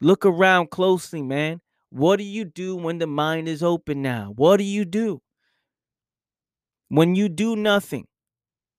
[0.00, 1.60] Look around closely, man.
[1.90, 4.32] What do you do when the mind is open now?
[4.36, 5.22] What do you do?
[6.88, 8.06] When you do nothing,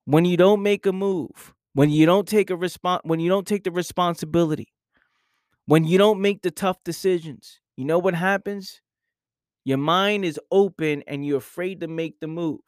[0.06, 3.48] when you don't make a move, when you don't take a response, when you don't
[3.48, 4.68] take the responsibility,
[5.66, 8.82] when you don't make the tough decisions, you know what happens?
[9.68, 12.62] Your mind is open and you're afraid to make the move.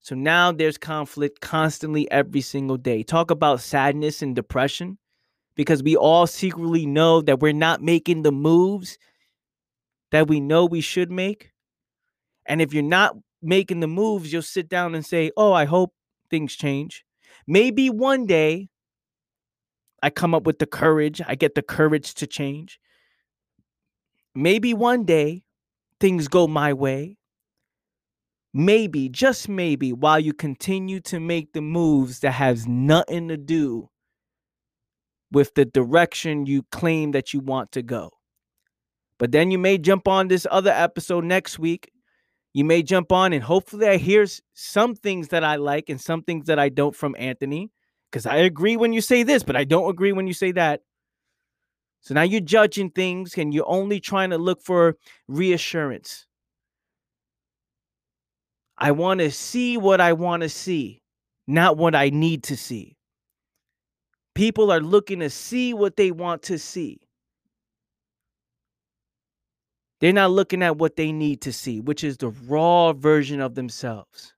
[0.00, 3.04] So now there's conflict constantly every single day.
[3.04, 4.98] Talk about sadness and depression
[5.54, 8.98] because we all secretly know that we're not making the moves
[10.10, 11.52] that we know we should make.
[12.44, 15.94] And if you're not making the moves, you'll sit down and say, Oh, I hope
[16.28, 17.04] things change.
[17.46, 18.68] Maybe one day
[20.02, 22.80] I come up with the courage, I get the courage to change.
[24.34, 25.44] Maybe one day
[26.02, 27.16] things go my way.
[28.52, 33.88] Maybe, just maybe, while you continue to make the moves that has nothing to do
[35.30, 38.10] with the direction you claim that you want to go.
[39.18, 41.92] But then you may jump on this other episode next week.
[42.52, 46.22] You may jump on and hopefully I hear some things that I like and some
[46.24, 47.70] things that I don't from Anthony.
[48.10, 50.82] Because I agree when you say this, but I don't agree when you say that.
[52.02, 54.96] So now you're judging things and you're only trying to look for
[55.28, 56.26] reassurance.
[58.76, 61.00] I want to see what I want to see,
[61.46, 62.96] not what I need to see.
[64.34, 66.98] People are looking to see what they want to see.
[70.00, 73.54] They're not looking at what they need to see, which is the raw version of
[73.54, 74.34] themselves.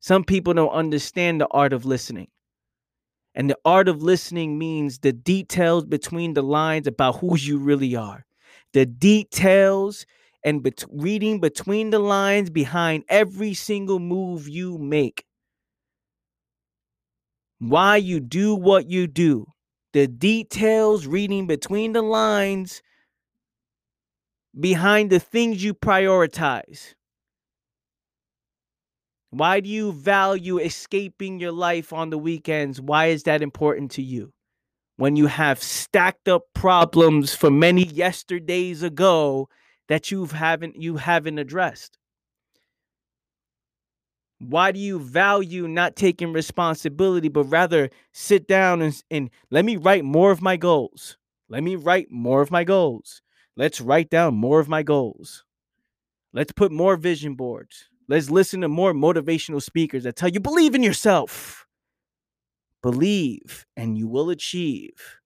[0.00, 2.28] Some people don't understand the art of listening.
[3.36, 7.94] And the art of listening means the details between the lines about who you really
[7.94, 8.26] are.
[8.72, 10.06] The details
[10.44, 15.24] and bet- reading between the lines behind every single move you make.
[17.58, 19.46] Why you do what you do.
[19.92, 22.80] The details reading between the lines
[24.58, 26.95] behind the things you prioritize?
[29.36, 32.80] Why do you value escaping your life on the weekends?
[32.80, 34.32] Why is that important to you?
[34.96, 39.50] When you have stacked up problems from many yesterdays ago
[39.88, 41.98] that you haven't you haven't addressed.
[44.38, 49.76] Why do you value not taking responsibility, but rather sit down and, and let me
[49.76, 51.18] write more of my goals?
[51.50, 53.20] Let me write more of my goals.
[53.54, 55.44] Let's write down more of my goals.
[56.32, 57.90] Let's put more vision boards.
[58.08, 61.66] Let's listen to more motivational speakers that tell you believe in yourself.
[62.82, 65.18] Believe and you will achieve.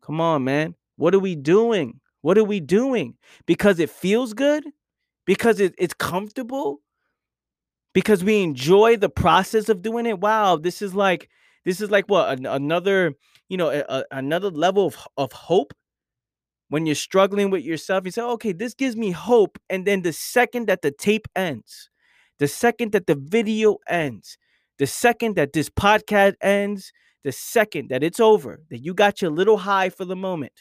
[0.00, 0.74] Come on, man.
[0.96, 2.00] What are we doing?
[2.22, 3.16] What are we doing?
[3.46, 4.64] Because it feels good?
[5.26, 6.80] Because it, it's comfortable?
[7.92, 10.20] Because we enjoy the process of doing it?
[10.20, 11.28] Wow, this is like
[11.64, 13.14] this is like what an, another,
[13.48, 15.74] you know, a, a, another level of, of hope
[16.72, 19.58] when you're struggling with yourself, you say, okay, this gives me hope.
[19.68, 21.90] And then the second that the tape ends,
[22.38, 24.38] the second that the video ends,
[24.78, 26.90] the second that this podcast ends,
[27.24, 30.54] the second that it's over, that you got your little high for the moment,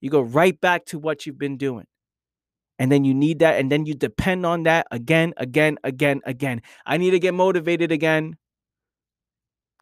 [0.00, 1.86] you go right back to what you've been doing.
[2.80, 3.60] And then you need that.
[3.60, 6.62] And then you depend on that again, again, again, again.
[6.84, 8.38] I need to get motivated again.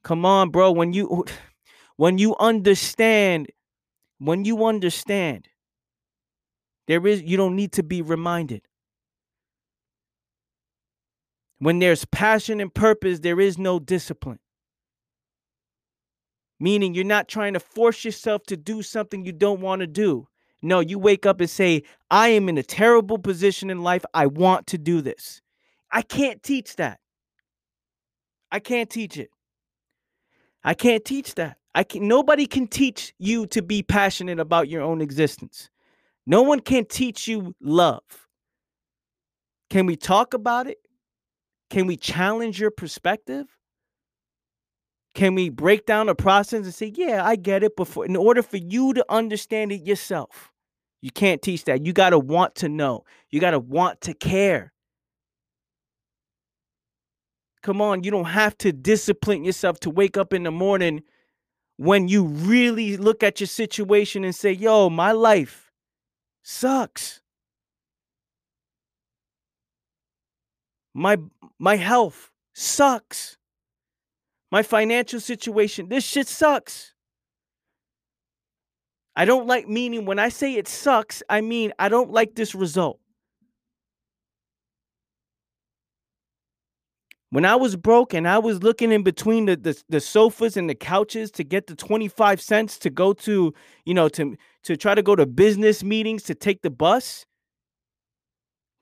[0.05, 0.70] Come on, bro.
[0.70, 1.24] When you
[1.97, 3.49] when you understand
[4.20, 5.48] when you understand,
[6.86, 8.62] there is you don't need to be reminded.
[11.58, 14.38] When there's passion and purpose, there is no discipline.
[16.58, 20.28] Meaning you're not trying to force yourself to do something you don't want to do.
[20.62, 24.04] No, you wake up and say, I am in a terrible position in life.
[24.12, 25.40] I want to do this.
[25.90, 27.00] I can't teach that.
[28.52, 29.30] I can't teach it.
[30.62, 31.56] I can't teach that.
[31.74, 35.70] I can nobody can teach you to be passionate about your own existence.
[36.26, 38.02] No one can teach you love.
[39.68, 40.78] Can we talk about it?
[41.70, 43.46] Can we challenge your perspective?
[45.14, 48.42] Can we break down a process and say, "Yeah, I get it," before in order
[48.42, 50.52] for you to understand it yourself.
[51.02, 51.84] You can't teach that.
[51.84, 53.04] You got to want to know.
[53.30, 54.72] You got to want to care.
[57.62, 61.02] Come on, you don't have to discipline yourself to wake up in the morning
[61.80, 65.72] when you really look at your situation and say, yo, my life
[66.42, 67.22] sucks.
[70.92, 71.16] My
[71.58, 73.38] my health sucks.
[74.52, 76.92] My financial situation, this shit sucks.
[79.16, 82.54] I don't like meaning when I say it sucks, I mean I don't like this
[82.54, 83.00] result.
[87.30, 90.68] When I was broke and I was looking in between the, the, the sofas and
[90.68, 93.54] the couches to get the 25 cents to go to,
[93.84, 97.24] you know, to to try to go to business meetings to take the bus.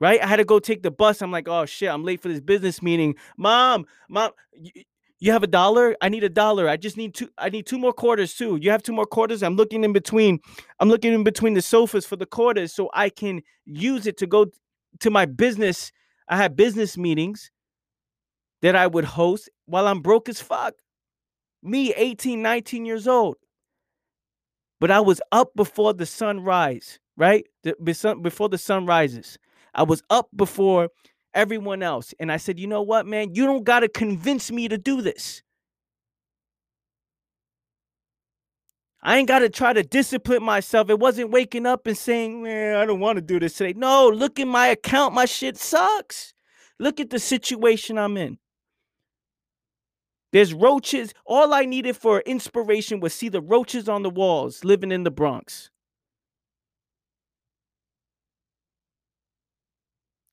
[0.00, 0.22] Right?
[0.22, 1.20] I had to go take the bus.
[1.20, 3.16] I'm like, oh shit, I'm late for this business meeting.
[3.36, 4.70] Mom, mom, you,
[5.18, 5.96] you have a dollar?
[6.00, 6.68] I need a dollar.
[6.68, 7.28] I just need two.
[7.36, 8.58] I need two more quarters too.
[8.62, 9.42] You have two more quarters.
[9.42, 10.40] I'm looking in between.
[10.80, 14.26] I'm looking in between the sofas for the quarters so I can use it to
[14.26, 14.46] go
[15.00, 15.92] to my business.
[16.28, 17.50] I had business meetings
[18.62, 20.74] that I would host while I'm broke as fuck.
[21.62, 23.36] Me, 18, 19 years old.
[24.80, 27.46] But I was up before the sun rise, right?
[27.82, 29.38] Before the sun rises.
[29.74, 30.90] I was up before
[31.34, 32.14] everyone else.
[32.20, 33.34] And I said, you know what, man?
[33.34, 35.42] You don't got to convince me to do this.
[39.02, 40.90] I ain't got to try to discipline myself.
[40.90, 43.72] It wasn't waking up and saying, man, I don't want to do this today.
[43.76, 45.14] No, look at my account.
[45.14, 46.34] My shit sucks.
[46.80, 48.38] Look at the situation I'm in.
[50.32, 51.14] There's roaches.
[51.24, 55.10] All I needed for inspiration was see the roaches on the walls living in the
[55.10, 55.70] Bronx.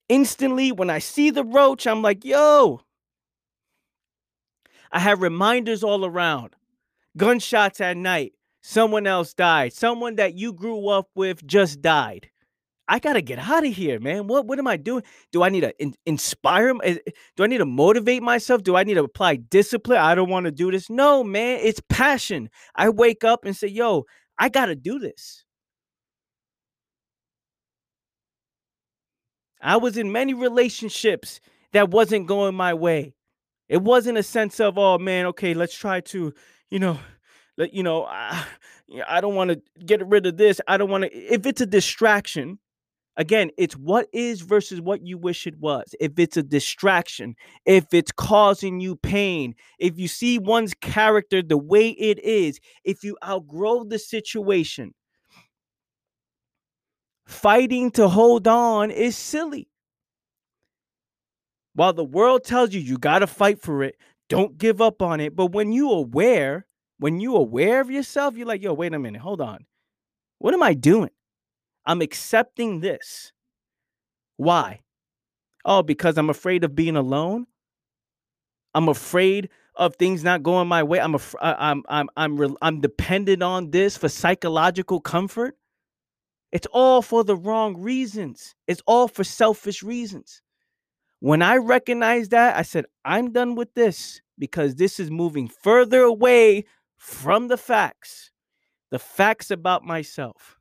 [0.08, 2.80] Instantly, when I see the roach, I'm like, yo.
[4.92, 6.54] I have reminders all around.
[7.16, 8.34] Gunshots at night.
[8.62, 9.72] Someone else died.
[9.72, 12.30] Someone that you grew up with just died.
[12.88, 14.28] I gotta get out of here, man.
[14.28, 15.02] What what am I doing?
[15.32, 16.72] Do I need to in, inspire?
[16.74, 18.62] Do I need to motivate myself?
[18.62, 19.98] Do I need to apply discipline?
[19.98, 20.88] I don't want to do this.
[20.88, 21.58] No, man.
[21.62, 22.48] It's passion.
[22.76, 24.04] I wake up and say, "Yo,
[24.38, 25.44] I gotta do this."
[29.60, 31.40] I was in many relationships
[31.72, 33.14] that wasn't going my way.
[33.68, 36.32] It wasn't a sense of, "Oh man, okay, let's try to,
[36.70, 36.98] you know."
[37.58, 38.44] You know, I,
[39.08, 40.60] I don't want to get rid of this.
[40.68, 41.12] I don't want to.
[41.12, 42.58] If it's a distraction,
[43.16, 45.94] Again, it's what is versus what you wish it was.
[46.00, 51.56] If it's a distraction, if it's causing you pain, if you see one's character the
[51.56, 54.94] way it is, if you outgrow the situation,
[57.26, 59.68] fighting to hold on is silly.
[61.74, 63.96] While the world tells you you got to fight for it,
[64.28, 65.34] don't give up on it.
[65.34, 66.66] But when you aware,
[66.98, 69.64] when you aware of yourself, you're like, yo, wait a minute, hold on.
[70.38, 71.10] What am I doing?
[71.86, 73.32] I'm accepting this.
[74.36, 74.80] Why?
[75.64, 77.46] Oh, because I'm afraid of being alone?
[78.74, 81.00] I'm afraid of things not going my way.
[81.00, 85.56] I'm a, uh, I'm I'm I'm re- I'm dependent on this for psychological comfort.
[86.52, 88.54] It's all for the wrong reasons.
[88.66, 90.42] It's all for selfish reasons.
[91.20, 96.02] When I recognized that, I said, I'm done with this because this is moving further
[96.02, 96.66] away
[96.98, 98.30] from the facts,
[98.90, 100.55] the facts about myself.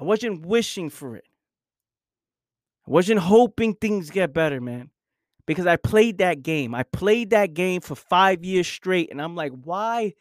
[0.00, 1.24] I wasn't wishing for it.
[2.86, 4.90] I wasn't hoping things get better, man
[5.50, 6.76] because I played that game.
[6.76, 10.14] I played that game for five years straight, and I'm like, why?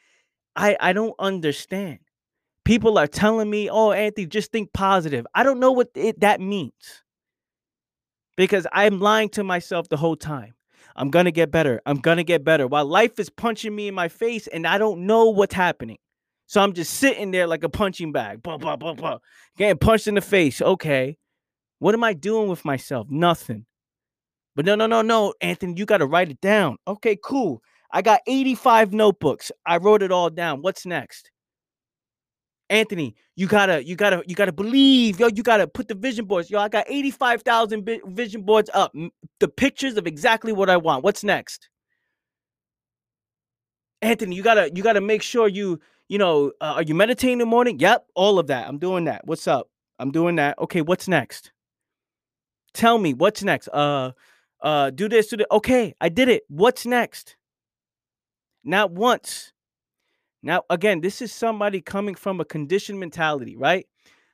[0.56, 2.00] I I don't understand.
[2.66, 6.42] People are telling me, "Oh, Anthony, just think positive." I don't know what it, that
[6.42, 7.04] means
[8.38, 10.56] because I'm lying to myself the whole time.
[10.96, 11.80] I'm gonna get better.
[11.86, 12.66] I'm gonna get better.
[12.66, 16.00] While life is punching me in my face, and I don't know what's happening.
[16.50, 19.20] So I'm just sitting there like a punching bag, blah, blah, blah, blah,
[19.56, 20.64] getting punched in the face.
[20.64, 21.16] Okay,
[21.78, 23.06] what am I doing with myself?
[23.08, 23.68] Nothing.
[24.56, 26.78] But no, no, no, no, Anthony, you got to write it down.
[26.88, 27.62] Okay, cool.
[27.92, 29.52] I got 85 notebooks.
[29.64, 30.64] I wrote it all down.
[30.64, 31.30] What's next?
[32.72, 35.28] Anthony, you gotta, you gotta, you gotta believe, yo.
[35.28, 36.60] You gotta put the vision boards, yo.
[36.60, 38.92] I got eighty-five thousand vision boards up,
[39.40, 41.04] the pictures of exactly what I want.
[41.04, 41.70] What's next?
[44.02, 45.80] Anthony, you gotta, you gotta make sure you,
[46.10, 47.80] you know, uh, are you meditating in the morning?
[47.80, 48.68] Yep, all of that.
[48.68, 49.22] I'm doing that.
[49.26, 49.70] What's up?
[50.00, 50.60] I'm doing that.
[50.60, 51.52] Okay, what's next?
[52.74, 53.68] Tell me what's next.
[53.70, 54.12] Uh,
[54.62, 57.36] uh do this do that okay i did it what's next
[58.64, 59.54] not once
[60.44, 63.88] now again this is somebody coming from a conditioned mentality right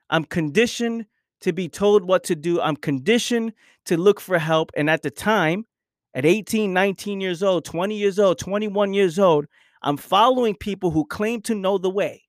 [0.09, 1.05] i'm conditioned
[1.41, 3.53] to be told what to do i'm conditioned
[3.86, 5.65] to look for help and at the time
[6.15, 9.45] at 18 19 years old 20 years old 21 years old
[9.86, 12.21] i'm following people who claim to know the way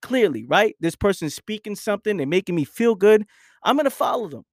[0.00, 3.26] clearly right this person's speaking something they're making me feel good
[3.62, 4.44] i'm gonna follow them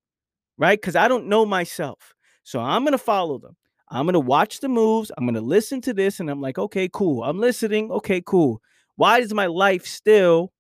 [0.58, 2.14] right because i don't know myself
[2.48, 3.58] so I'm going to follow them.
[3.92, 5.12] I'm going to watch the moves.
[5.18, 6.22] I'm going to listen to this.
[6.22, 7.26] And I'm like, okay, cool.
[7.26, 7.92] I'm listening.
[7.92, 8.62] Okay, cool.
[8.96, 10.54] Why is my life still,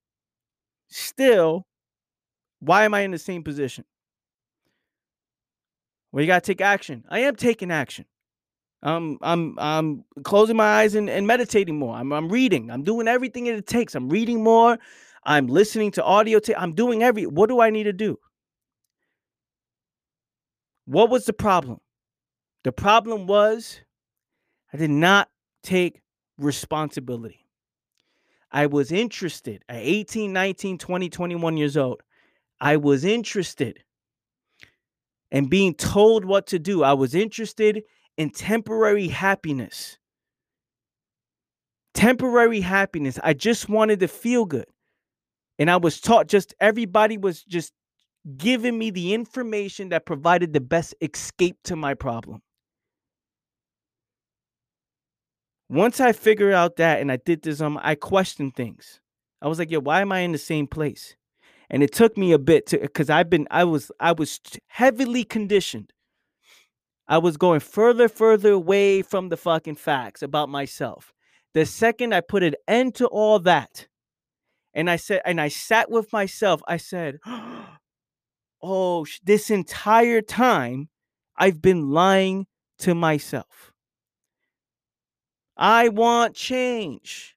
[0.89, 1.65] still,
[2.59, 3.85] why am I in the same position?
[6.11, 7.05] Well, you got to take action.
[7.07, 8.03] I am taking action.
[8.83, 11.95] I'm I'm I'm closing my eyes and, and meditating more.
[11.95, 12.69] I'm I'm reading.
[12.69, 13.95] I'm doing everything it takes.
[13.95, 14.77] I'm reading more.
[15.23, 16.39] I'm listening to audio.
[16.49, 17.25] i I'm doing every.
[17.25, 18.17] What do I need to do?
[20.85, 21.79] What was the problem?
[22.63, 23.81] The problem was
[24.73, 25.29] I did not
[25.63, 26.01] take
[26.37, 27.45] responsibility.
[28.51, 32.01] I was interested at 18, 19, 20, 21 years old.
[32.61, 33.83] I was interested
[35.31, 36.83] in being told what to do.
[36.83, 37.83] I was interested
[38.17, 39.97] in temporary happiness.
[41.93, 43.19] Temporary happiness.
[43.23, 44.67] I just wanted to feel good.
[45.59, 47.73] And I was taught just everybody was just
[48.37, 52.41] giving me the information that provided the best escape to my problem.
[55.69, 59.01] Once I figured out that and I did this, um, I questioned things.
[59.41, 61.15] I was like, yo, why am I in the same place?
[61.69, 65.25] And it took me a bit to because I've been I was I was heavily
[65.25, 65.91] conditioned.
[67.07, 71.13] I was going further, further away from the fucking facts about myself.
[71.53, 73.87] The second I put an end to all that,
[74.73, 77.19] and I said, and I sat with myself, I said,
[78.61, 80.89] oh, this entire time
[81.37, 82.47] I've been lying
[82.79, 83.71] to myself.
[85.55, 87.36] I want change.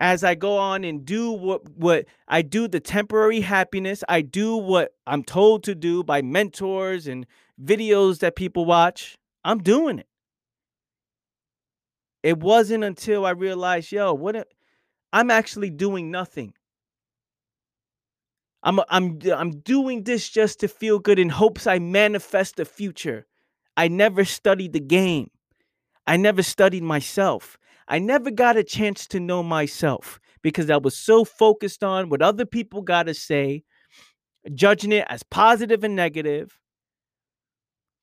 [0.00, 4.56] As I go on and do what, what I do, the temporary happiness, I do
[4.56, 7.26] what I'm told to do by mentors and
[7.62, 9.18] videos that people watch.
[9.44, 10.06] I'm doing it.
[12.22, 14.46] It wasn't until I realized, yo, what a,
[15.12, 16.54] I'm actually doing nothing.
[18.62, 23.26] I'm I'm I'm doing this just to feel good in hopes I manifest the future.
[23.76, 25.30] I never studied the game.
[26.06, 27.58] I never studied myself.
[27.90, 32.22] I never got a chance to know myself because I was so focused on what
[32.22, 33.64] other people got to say,
[34.54, 36.56] judging it as positive and negative.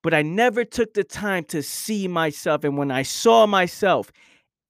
[0.03, 2.65] But I never took the time to see myself.
[2.65, 4.11] And when I saw myself,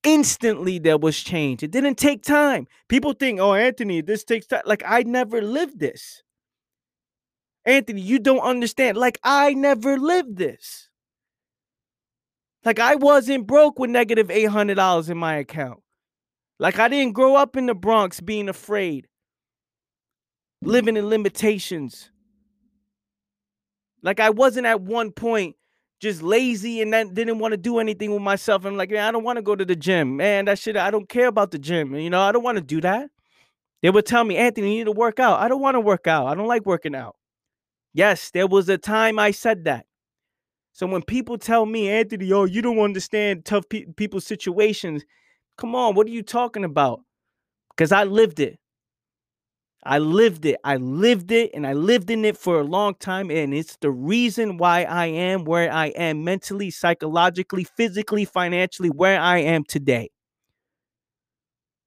[0.04, 1.64] instantly there was change.
[1.64, 2.68] It didn't take time.
[2.88, 4.62] People think, oh, Anthony, this takes time.
[4.66, 6.22] Like, I never lived this.
[7.64, 8.96] Anthony, you don't understand.
[8.96, 10.87] Like, I never lived this.
[12.64, 15.80] Like, I wasn't broke with negative $800 in my account.
[16.58, 19.06] Like, I didn't grow up in the Bronx being afraid,
[20.60, 22.10] living in limitations.
[24.02, 25.56] Like, I wasn't at one point
[26.00, 28.64] just lazy and then didn't want to do anything with myself.
[28.64, 30.16] I'm like, man, I don't want to go to the gym.
[30.16, 31.94] Man, that shit, I don't care about the gym.
[31.94, 33.10] You know, I don't want to do that.
[33.82, 35.40] They would tell me, Anthony, you need to work out.
[35.40, 36.26] I don't want to work out.
[36.26, 37.16] I don't like working out.
[37.94, 39.86] Yes, there was a time I said that.
[40.78, 45.02] So when people tell me, Anthony, oh, you don't understand tough pe- people's situations,
[45.56, 47.00] come on, what are you talking about?
[47.70, 48.60] Because I lived it.
[49.82, 50.60] I lived it.
[50.62, 53.28] I lived it and I lived in it for a long time.
[53.28, 59.20] And it's the reason why I am where I am mentally, psychologically, physically, financially, where
[59.20, 60.10] I am today.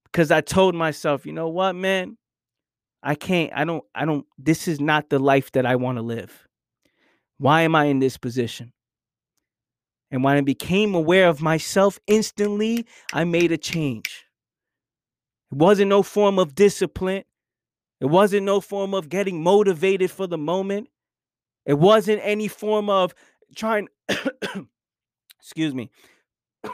[0.04, 2.18] Because I told myself, you know what, man?
[3.02, 6.02] I can't, I don't, I don't, this is not the life that I want to
[6.02, 6.46] live.
[7.38, 8.74] Why am I in this position?
[10.12, 14.26] And when I became aware of myself instantly, I made a change.
[15.52, 17.24] It wasn't no form of discipline.
[18.02, 20.90] It wasn't no form of getting motivated for the moment.
[21.66, 23.14] It wasn't any form of
[23.56, 23.88] trying,
[25.40, 25.92] excuse me,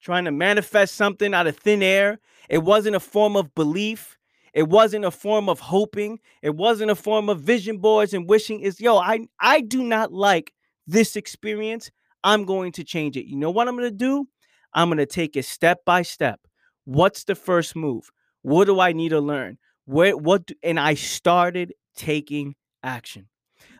[0.00, 2.20] trying to manifest something out of thin air.
[2.48, 4.16] It wasn't a form of belief.
[4.54, 6.20] It wasn't a form of hoping.
[6.42, 8.60] It wasn't a form of vision boards and wishing.
[8.60, 10.52] Is yo, I I do not like
[10.90, 11.90] this experience.
[12.22, 13.26] I'm going to change it.
[13.26, 14.26] You know what I'm going to do?
[14.74, 16.40] I'm going to take it step by step.
[16.84, 18.10] What's the first move?
[18.42, 19.58] What do I need to learn?
[19.86, 23.28] Where what do, and I started taking action.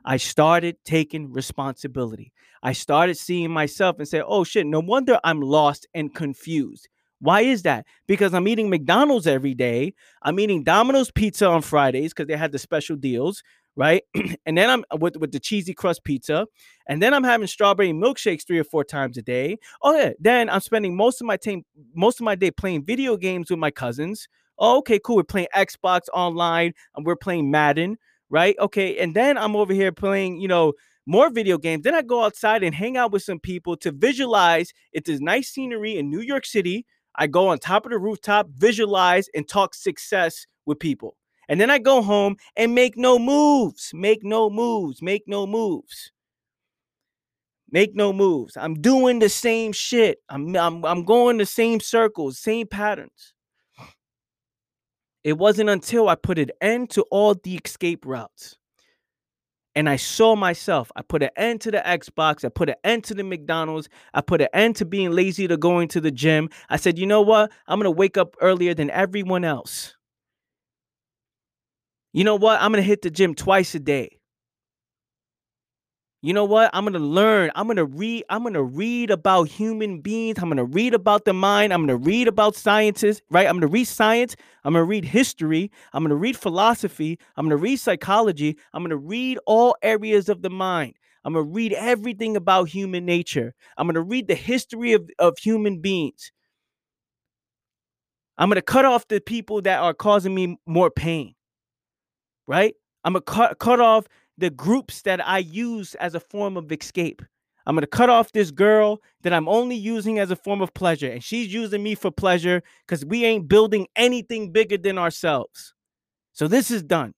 [0.05, 2.33] I started taking responsibility.
[2.63, 6.89] I started seeing myself and say, "Oh shit, no wonder I'm lost and confused."
[7.21, 7.87] Why is that?
[8.09, 9.93] Because I'm eating McDonald's every day.
[10.23, 13.43] I'm eating Domino's pizza on Fridays because they had the special deals,
[13.77, 14.03] right?
[14.47, 16.47] and then I'm with with the cheesy crust pizza,
[16.89, 19.59] and then I'm having strawberry milkshakes three or four times a day.
[19.83, 21.65] Oh yeah, then I'm spending most of my time
[21.95, 24.29] most of my day playing video games with my cousins
[24.61, 25.17] Oh, okay, cool.
[25.17, 27.97] We're playing Xbox online and we're playing Madden,
[28.29, 28.55] right?
[28.59, 28.99] Okay.
[28.99, 30.75] And then I'm over here playing, you know,
[31.07, 31.83] more video games.
[31.83, 35.49] Then I go outside and hang out with some people to visualize it's this nice
[35.49, 36.85] scenery in New York City.
[37.17, 41.17] I go on top of the rooftop, visualize, and talk success with people.
[41.51, 46.13] And then I go home and make no moves, make no moves, make no moves.
[47.73, 48.57] Make no moves.
[48.57, 50.19] I'm doing the same shit.
[50.29, 53.35] I'm, I'm, I'm going the same circles, same patterns.
[55.25, 58.57] It wasn't until I put an end to all the escape routes
[59.75, 60.93] and I saw myself.
[60.95, 62.45] I put an end to the Xbox.
[62.45, 63.89] I put an end to the McDonald's.
[64.15, 66.49] I put an end to being lazy to going to the gym.
[66.69, 67.51] I said, you know what?
[67.67, 69.97] I'm going to wake up earlier than everyone else.
[72.13, 72.61] You know what?
[72.61, 74.21] I'm going to hit the gym twice a day
[76.23, 80.39] you know what i'm gonna learn i'm gonna read i'm gonna read about human beings
[80.39, 83.87] i'm gonna read about the mind i'm gonna read about scientists right i'm gonna read
[83.87, 88.97] science i'm gonna read history i'm gonna read philosophy i'm gonna read psychology i'm gonna
[88.97, 90.95] read all areas of the mind
[91.25, 95.81] i'm gonna read everything about human nature i'm gonna read the history of, of human
[95.81, 96.33] beings
[98.37, 101.35] i'm gonna cut off the people that are causing me more pain
[102.51, 102.75] right
[103.05, 104.07] i'm gonna cut, cut off
[104.41, 107.23] the groups that I use as a form of escape.
[107.67, 110.73] I'm going to cut off this girl that I'm only using as a form of
[110.73, 111.11] pleasure.
[111.11, 115.75] And she's using me for pleasure because we ain't building anything bigger than ourselves.
[116.33, 117.13] So this is done.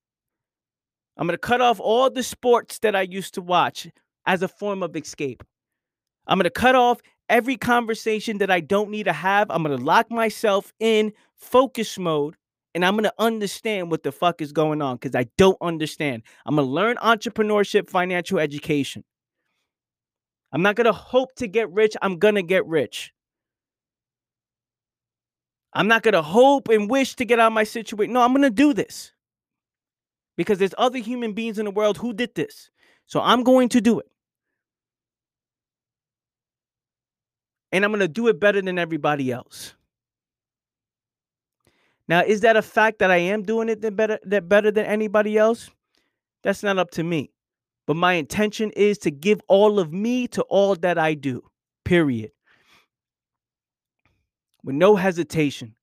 [1.17, 3.89] I'm going to cut off all the sports that I used to watch
[4.27, 5.45] as a form of escape.
[6.27, 9.49] I'm going to cut off every conversation that I don't need to have.
[9.51, 12.37] I'm going to lock myself in focus mode
[12.75, 16.23] and I'm gonna understand what the fuck is going on because I don't understand.
[16.47, 19.05] I'm gonna learn entrepreneurship, financial education.
[20.53, 23.13] I'm not gonna hope to get rich, I'm gonna get rich.
[25.75, 28.13] I'm not gonna hope and wish to get out of my situation.
[28.13, 29.13] No, I'm gonna do this
[30.37, 32.71] because there's other human beings in the world who did this.
[33.07, 34.07] So I'm going to do it.
[37.73, 39.75] And I'm going to do it better than everybody else.
[42.09, 45.39] Now, is that a fact that I am doing it better that better than anybody
[45.39, 45.71] else?
[46.43, 47.31] That's not up to me.
[47.87, 51.43] But my intention is to give all of me to all that I do.
[51.85, 52.31] Period.
[54.65, 55.75] With no hesitation.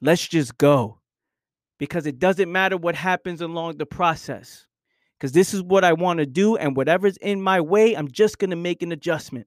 [0.00, 1.00] Let's just go.
[1.78, 4.66] Because it doesn't matter what happens along the process.
[5.18, 8.38] Because this is what I want to do, and whatever's in my way, I'm just
[8.38, 9.46] going to make an adjustment.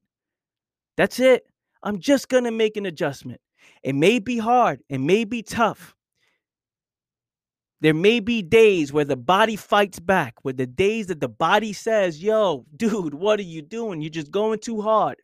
[0.96, 1.46] That's it.
[1.84, 3.42] I'm just going to make an adjustment.
[3.84, 5.96] It may be hard, it may be tough,
[7.82, 11.74] there may be days where the body fights back, where the days that the body
[11.74, 14.02] says, yo, dude, what are you doing?
[14.02, 15.18] You're just going too hard.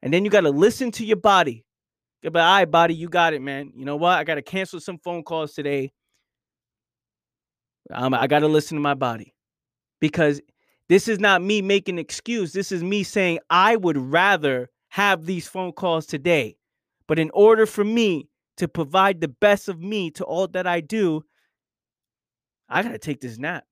[0.00, 1.64] And then you got to listen to your body.
[2.22, 3.72] But all right, body, you got it, man.
[3.74, 4.18] You know what?
[4.18, 5.92] I got to cancel some phone calls today.
[7.92, 9.34] Um, I got to listen to my body
[10.00, 10.40] because
[10.88, 12.52] this is not me making excuse.
[12.52, 16.56] This is me saying I would rather have these phone calls today.
[17.06, 20.80] But in order for me to provide the best of me to all that I
[20.80, 21.24] do,
[22.68, 23.64] I gotta take this nap.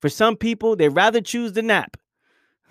[0.00, 1.96] For some people, they rather choose the nap.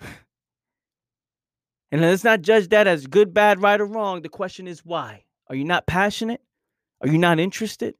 [1.90, 4.20] and let's not judge that as good, bad, right, or wrong.
[4.22, 5.24] The question is why?
[5.48, 6.42] Are you not passionate?
[7.00, 7.94] Are you not interested?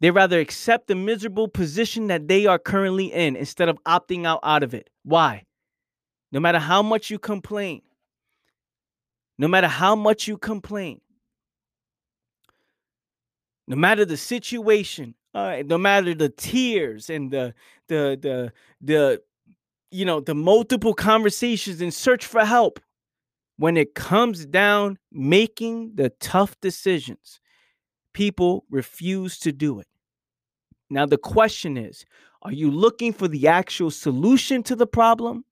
[0.00, 4.40] They rather accept the miserable position that they are currently in instead of opting out
[4.44, 4.88] out of it.
[5.02, 5.44] Why?
[6.30, 7.82] No matter how much you complain,
[9.38, 11.00] no matter how much you complain,
[13.68, 17.54] no matter the situation, no matter the tears and the
[17.86, 19.22] the the the
[19.90, 22.80] you know the multiple conversations and search for help,
[23.58, 27.40] when it comes down making the tough decisions,
[28.14, 29.86] people refuse to do it.
[30.90, 32.06] Now, the question is
[32.42, 35.44] are you looking for the actual solution to the problem?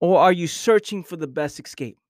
[0.00, 2.01] Or are you searching for the best escape?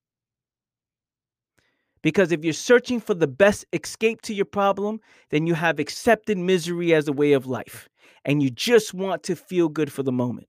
[2.02, 5.00] Because if you're searching for the best escape to your problem,
[5.30, 7.88] then you have accepted misery as a way of life
[8.24, 10.48] and you just want to feel good for the moment.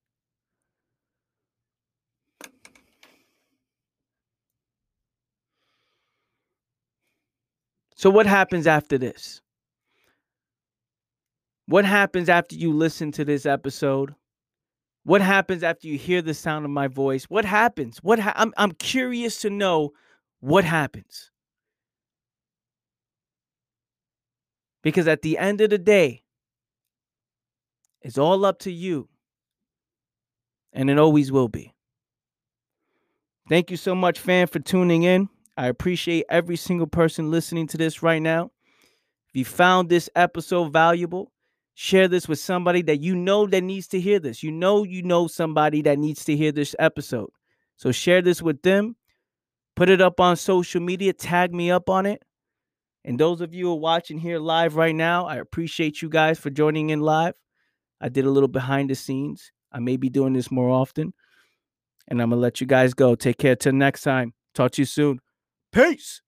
[7.95, 9.41] So, what happens after this?
[11.67, 14.15] What happens after you listen to this episode?
[15.05, 17.25] What happens after you hear the sound of my voice?
[17.25, 17.99] What happens?
[18.03, 19.91] What ha- I'm I'm curious to know
[20.41, 21.31] what happens.
[24.83, 26.23] Because at the end of the day,
[28.01, 29.09] it's all up to you.
[30.73, 31.73] And it always will be.
[33.49, 35.29] Thank you so much, fam, for tuning in.
[35.57, 38.51] I appreciate every single person listening to this right now.
[39.29, 41.31] If you found this episode valuable,
[41.75, 44.43] share this with somebody that you know that needs to hear this.
[44.43, 47.29] You know, you know somebody that needs to hear this episode.
[47.77, 48.95] So share this with them.
[49.75, 51.13] Put it up on social media.
[51.13, 52.23] Tag me up on it.
[53.05, 56.39] And those of you who are watching here live right now, I appreciate you guys
[56.39, 57.35] for joining in live.
[57.99, 59.51] I did a little behind the scenes.
[59.71, 61.13] I may be doing this more often.
[62.07, 63.15] And I'm going to let you guys go.
[63.15, 64.33] Take care till next time.
[64.53, 65.19] Talk to you soon.
[65.71, 66.21] Peace.